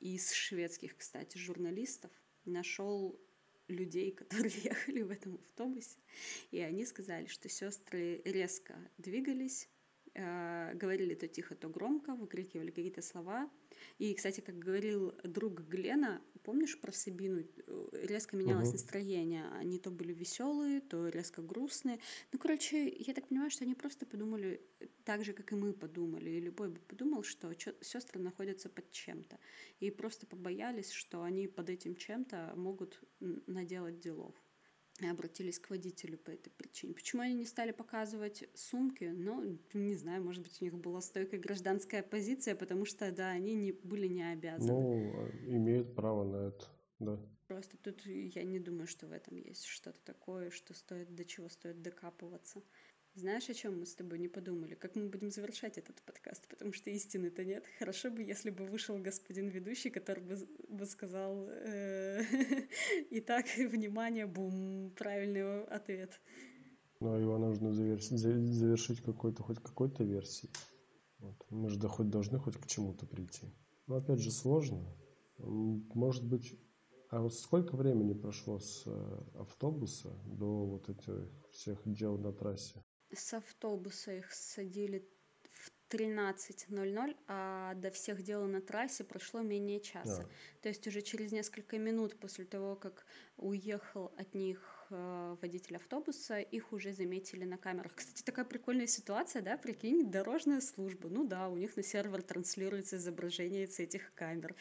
[0.00, 2.10] из шведских, кстати, журналистов
[2.44, 3.20] нашел
[3.68, 5.98] людей, которые ехали в этом автобусе,
[6.50, 9.68] и они сказали, что сестры резко двигались,
[10.74, 13.50] говорили то тихо, то громко, выкрикивали какие-то слова.
[13.98, 17.44] И, кстати, как говорил друг Глена, помнишь про Сабину?
[17.92, 18.76] Резко менялось угу.
[18.76, 19.46] настроение.
[19.52, 21.98] Они то были веселые, то резко грустные.
[22.32, 24.60] Ну, короче, я так понимаю, что они просто подумали
[25.04, 26.30] так же, как и мы подумали.
[26.30, 29.38] И любой бы подумал, что сестры находятся под чем-то.
[29.80, 34.34] И просто побоялись, что они под этим чем-то могут наделать делов
[35.06, 36.94] и обратились к водителю по этой причине.
[36.94, 39.04] Почему они не стали показывать сумки?
[39.04, 43.54] Ну, не знаю, может быть, у них была стойкая гражданская позиция, потому что, да, они
[43.54, 44.72] не, были не обязаны.
[44.72, 46.64] Ну, имеют право на это,
[46.98, 47.20] да.
[47.46, 51.48] Просто тут я не думаю, что в этом есть что-то такое, что стоит, до чего
[51.48, 52.62] стоит докапываться.
[53.14, 54.74] Знаешь, о чем мы с тобой не подумали?
[54.74, 56.46] Как мы будем завершать этот подкаст?
[56.48, 57.64] Потому что истины-то нет.
[57.78, 60.36] Хорошо бы, если бы вышел господин ведущий, который бы,
[60.68, 62.22] бы сказал э,
[63.10, 66.20] «Итак, внимание, бум, правильный ответ».
[67.00, 70.52] Ну, а его нужно завершить, завершить какой-то, хоть какой-то версией.
[71.18, 71.44] Вот.
[71.50, 73.46] Мы же хоть должны хоть к чему-то прийти.
[73.86, 74.84] Но опять же сложно.
[75.38, 76.56] Может быть,
[77.10, 82.84] а вот сколько времени прошло с э, автобуса до вот этих всех дел на трассе?
[83.12, 85.06] С автобуса их садили
[85.50, 90.22] в 13.00, а до всех дел на трассе прошло менее часа.
[90.22, 90.28] Да.
[90.62, 93.06] То есть уже через несколько минут после того, как
[93.36, 97.94] уехал от них э, водитель автобуса, их уже заметили на камерах.
[97.94, 101.08] Кстати, такая прикольная ситуация, да, прикинь, дорожная служба.
[101.08, 104.54] Ну да, у них на сервер транслируется изображение этих камер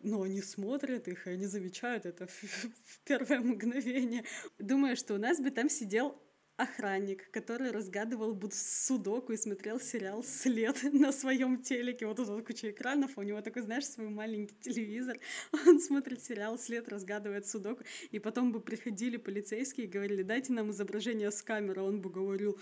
[0.00, 2.42] но они смотрят их, и они замечают это в,
[2.84, 4.24] в первое мгновение.
[4.58, 6.16] Думаю, что у нас бы там сидел
[6.56, 12.06] охранник, который разгадывал судоку и смотрел сериал «След» на своем телеке.
[12.06, 15.18] Вот тут вот куча экранов, у него такой, знаешь, свой маленький телевизор.
[15.66, 17.84] Он смотрит сериал «След», разгадывает судоку.
[18.10, 21.82] И потом бы приходили полицейские и говорили, дайте нам изображение с камеры.
[21.82, 22.58] Он бы говорил,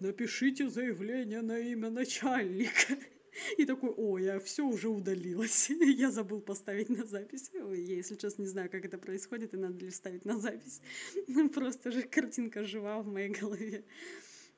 [0.00, 2.96] напишите заявление на имя начальника.
[3.58, 5.70] И такой, о, я все уже удалилось.
[5.98, 7.50] я забыл поставить на запись.
[7.52, 10.80] Я, если честно, не знаю, как это происходит, и надо ли ставить на запись.
[11.28, 13.84] Ну, просто же картинка жива в моей голове.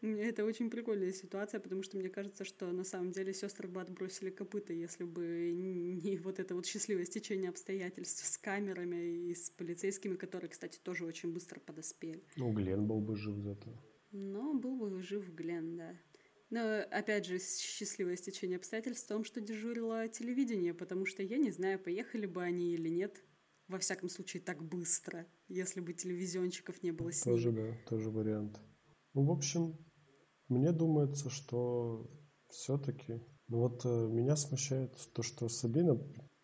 [0.00, 4.30] Это очень прикольная ситуация, потому что мне кажется, что на самом деле сестры бы отбросили
[4.30, 10.14] копыта, если бы не вот это вот счастливое стечение обстоятельств с камерами и с полицейскими,
[10.14, 12.22] которые, кстати, тоже очень быстро подоспели.
[12.36, 13.70] Ну, Глен был бы жив зато.
[14.12, 15.96] Ну, был бы жив Глен, да.
[16.50, 21.50] Но, опять же, счастливое стечение обстоятельств в том, что дежурило телевидение, потому что я не
[21.50, 23.22] знаю, поехали бы они или нет.
[23.66, 27.70] Во всяком случае, так быстро, если бы телевизионщиков не было с Тоже, ними.
[27.72, 28.58] да, тоже вариант.
[29.12, 29.76] Ну, в общем,
[30.48, 32.10] мне думается, что
[32.48, 33.20] все-таки...
[33.48, 35.98] Ну вот э, меня смущает то, что Сабина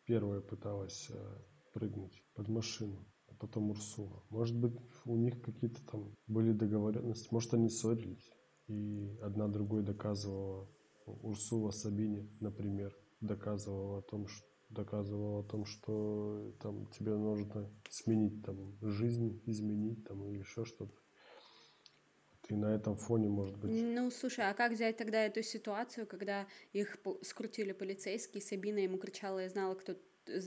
[0.05, 1.43] первая пыталась э,
[1.73, 4.23] прыгнуть под машину, а потом Урсула.
[4.29, 4.75] Может быть,
[5.07, 8.34] у них какие-то там были договоренности, может, они ссорились
[8.69, 10.69] и одна другой доказывала,
[11.07, 18.45] Урсула Сабини, например, доказывала о том, что доказывала о том, что там тебе нужно сменить
[18.45, 20.95] там жизнь, изменить там или еще что-то.
[22.49, 23.71] И на этом фоне, может быть...
[23.71, 29.39] Ну, слушай, а как взять тогда эту ситуацию, когда их скрутили полицейские, Сабина ему кричала,
[29.39, 29.95] я знала, кто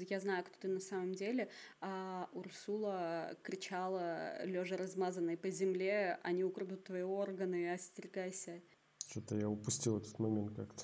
[0.09, 1.49] я знаю, кто ты на самом деле,
[1.81, 8.61] а Урсула кричала, лежа размазанной по земле, они украдут твои органы, остерегайся.
[9.09, 10.83] Что-то я упустил этот момент как-то.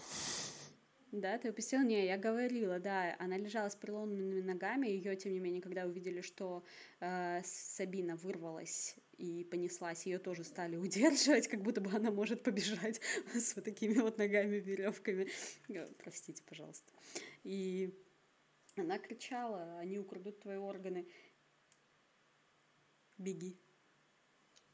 [1.13, 1.81] Да, ты упустил?
[1.83, 3.15] Не, я говорила, да.
[3.19, 4.87] Она лежала с переломанными ногами.
[4.87, 6.63] Ее, тем не менее, когда увидели, что
[7.01, 12.99] э, Сабина вырвалась и понеслась, ее тоже стали удерживать, как будто бы она может побежать
[13.35, 15.27] с вот такими вот ногами, веревками.
[15.99, 16.91] Простите, пожалуйста.
[17.43, 17.93] И
[18.75, 21.07] она кричала, они украдут твои органы.
[23.17, 23.59] Беги.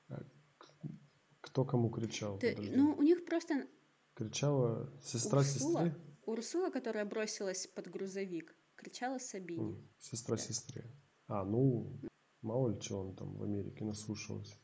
[0.07, 0.23] А
[1.41, 2.39] кто кому кричал?
[2.39, 3.67] Ты, ну, у них просто...
[4.13, 5.95] Кричала сестра Урсула, сестре?
[6.25, 9.81] Урсула, которая бросилась под грузовик, кричала Сабине.
[9.97, 10.41] Сестра да.
[10.41, 10.85] сестре.
[11.27, 11.99] А, ну,
[12.41, 14.55] мало ли что он там в Америке наслушался.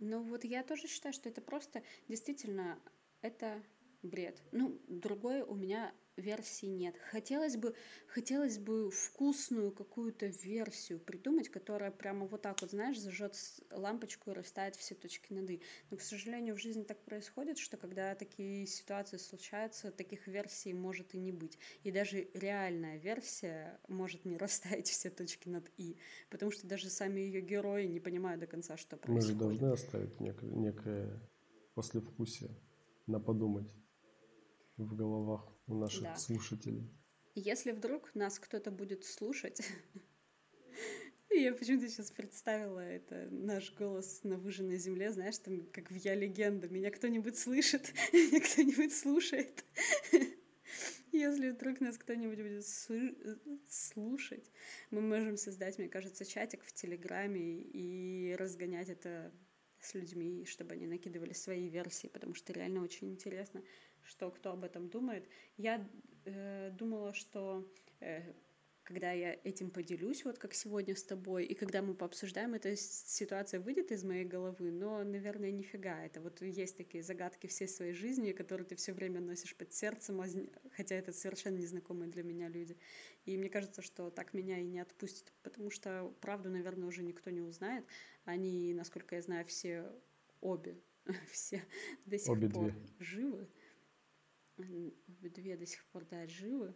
[0.00, 2.78] Ну вот я тоже считаю, что это просто действительно
[3.20, 3.62] это
[4.02, 4.42] бред.
[4.52, 6.96] Ну, другое у меня версии нет.
[7.10, 7.74] Хотелось бы,
[8.06, 13.34] хотелось бы вкусную какую-то версию придумать, которая прямо вот так вот, знаешь, зажжет
[13.70, 15.62] лампочку и расставит все точки над «и».
[15.90, 21.14] Но, к сожалению, в жизни так происходит, что когда такие ситуации случаются, таких версий может
[21.14, 21.58] и не быть.
[21.84, 25.96] И даже реальная версия может не расставить все точки над «и»,
[26.30, 29.24] потому что даже сами ее герои не понимают до конца, что происходит.
[29.24, 31.20] Мы же должны оставить некое, некое
[31.74, 32.50] послевкусие
[33.06, 33.72] на подумать
[34.76, 36.16] в головах у наших да.
[36.16, 36.90] слушателей.
[37.34, 39.60] Если вдруг нас кто-то будет слушать,
[41.30, 46.14] я почему-то сейчас представила это наш голос на выжженной земле, знаешь, там как в «Я
[46.14, 46.68] легенда».
[46.68, 49.64] Меня кто-нибудь слышит, меня кто-нибудь слушает.
[51.12, 52.66] Если вдруг нас кто-нибудь будет
[53.68, 54.50] слушать,
[54.90, 59.32] мы можем создать, мне кажется, чатик в Телеграме и разгонять это
[59.80, 63.62] с людьми, чтобы они накидывали свои версии, потому что реально очень интересно
[64.08, 65.28] что кто об этом думает.
[65.56, 65.86] Я
[66.24, 68.22] э, думала, что э,
[68.88, 73.60] когда я этим поделюсь, вот как сегодня с тобой, и когда мы пообсуждаем, эта ситуация
[73.60, 76.02] выйдет из моей головы, но, наверное, нифига.
[76.02, 80.22] Это вот есть такие загадки всей своей жизни, которые ты все время носишь под сердцем,
[80.72, 82.78] хотя это совершенно незнакомые для меня люди.
[83.26, 87.28] И мне кажется, что так меня и не отпустит, потому что правду, наверное, уже никто
[87.28, 87.84] не узнает.
[88.24, 89.84] Они, насколько я знаю, все
[90.40, 90.78] обе,
[91.30, 91.62] все
[92.06, 92.80] до сих обе пор две.
[93.00, 93.48] живы
[94.58, 96.74] две до сих пор, да, живы.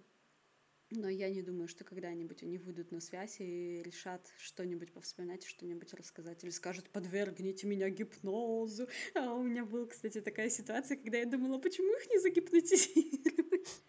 [0.95, 5.95] Но я не думаю, что когда-нибудь они выйдут на связь и решат что-нибудь повспоминать, что-нибудь
[5.95, 6.45] рассказать.
[6.45, 8.89] Или скажут, подвергните меня гипнозу.
[9.15, 13.83] А у меня была, кстати, такая ситуация, когда я думала, почему их не загипнотизировать?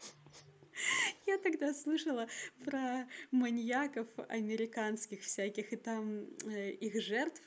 [1.26, 2.28] Я тогда слышала
[2.64, 7.42] про маньяков американских всяких, и там э, их жертв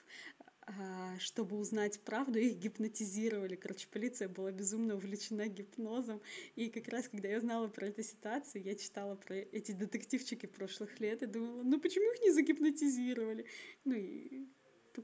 [1.20, 3.56] чтобы узнать правду, их гипнотизировали.
[3.56, 6.20] Короче, полиция была безумно увлечена гипнозом.
[6.56, 10.98] И как раз, когда я узнала про эту ситуацию, я читала про эти детективчики прошлых
[11.00, 13.46] лет и думала, ну почему их не загипнотизировали?
[13.84, 14.48] Ну и,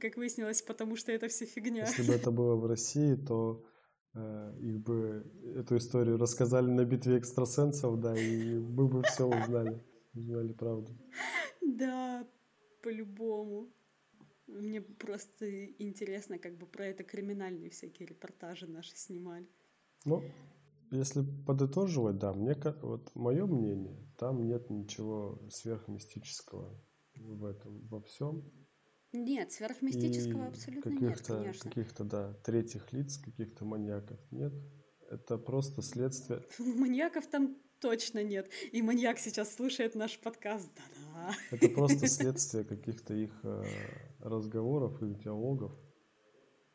[0.00, 1.86] как выяснилось, потому что это все фигня.
[1.86, 3.64] Если бы это было в России, то
[4.14, 5.24] э, их бы
[5.56, 9.80] эту историю рассказали на битве экстрасенсов, да, и мы бы все узнали,
[10.14, 10.98] узнали правду.
[11.60, 12.26] Да,
[12.82, 13.72] по-любому.
[14.61, 19.48] Мне просто интересно, как бы про это криминальные всякие репортажи наши снимали.
[20.05, 20.22] Ну,
[20.90, 26.78] если подытоживать, да, мне вот мое мнение, там нет ничего сверхмистического
[27.16, 28.53] в этом во всем.
[29.12, 31.70] Нет, сверхмистического и абсолютно нет, конечно.
[31.70, 34.53] Каких-то, да, третьих лиц, каких-то маньяков нет.
[35.11, 36.42] Это просто следствие.
[36.59, 38.50] Маньяков там точно нет.
[38.70, 40.70] И маньяк сейчас слушает наш подкаст.
[40.74, 41.34] Да-да.
[41.50, 43.64] Это просто следствие каких-то их э,
[44.23, 45.73] разговоров, их диалогов.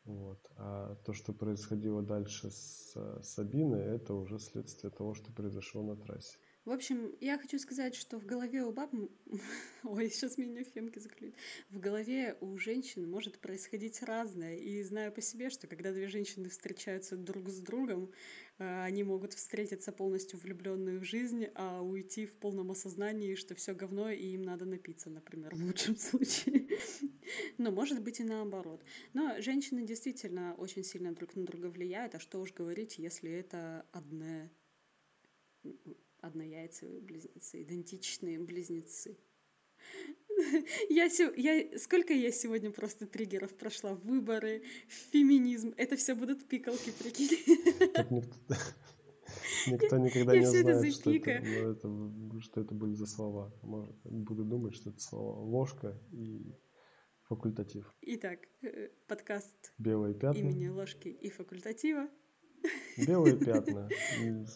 [0.04, 0.50] Вот.
[0.56, 6.38] А то, что происходило дальше с Сабиной, это уже следствие того, что произошло на трассе.
[6.68, 8.90] В общем, я хочу сказать, что в голове у баб...
[9.84, 11.34] Ой, сейчас меня фемки заклюют.
[11.70, 14.56] В голове у женщин может происходить разное.
[14.56, 18.12] И знаю по себе, что когда две женщины встречаются друг с другом,
[18.58, 24.10] они могут встретиться полностью влюбленные в жизнь, а уйти в полном осознании, что все говно,
[24.10, 26.66] и им надо напиться, например, в лучшем случае.
[27.56, 28.82] Но может быть и наоборот.
[29.12, 33.86] Но женщины действительно очень сильно друг на друга влияют, а что уж говорить, если это
[33.92, 34.50] одна
[36.20, 39.16] однояйцевые близнецы, идентичные близнецы.
[40.88, 43.94] Я, я, сколько я сегодня просто триггеров прошла?
[43.94, 45.74] Выборы, феминизм.
[45.76, 47.38] Это все будут пикалки, прикинь.
[49.66, 53.52] Никто, никогда я не знает, что это, это, что это были за слова.
[53.62, 56.54] Может, буду думать, что это слова ложка и
[57.24, 57.94] факультатив.
[58.02, 60.38] Итак, э, подкаст Белые пятна.
[60.38, 62.08] имени ложки и факультатива.
[63.06, 63.88] Белые пятна.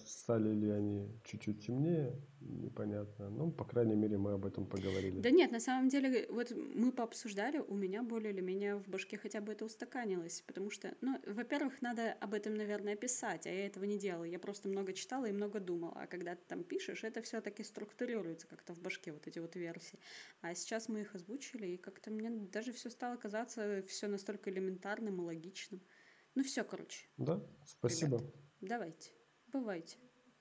[0.07, 3.31] Стали ли они чуть-чуть темнее, непонятно.
[3.31, 5.21] Ну, по крайней мере, мы об этом поговорили.
[5.21, 9.17] Да нет, на самом деле, вот мы пообсуждали, у меня более или менее в башке
[9.17, 13.67] хотя бы это устаканилось, потому что, ну, во-первых, надо об этом, наверное, писать, а я
[13.67, 14.25] этого не делала.
[14.25, 15.93] Я просто много читала и много думала.
[15.97, 19.55] А когда ты там пишешь, это все таки структурируется как-то в башке, вот эти вот
[19.57, 19.99] версии.
[20.41, 25.21] А сейчас мы их озвучили, и как-то мне даже все стало казаться все настолько элементарным
[25.21, 25.81] и логичным.
[26.35, 27.07] Ну все, короче.
[27.17, 28.19] Да, спасибо.
[28.19, 29.11] Ребят, давайте,
[29.49, 29.99] бывайте.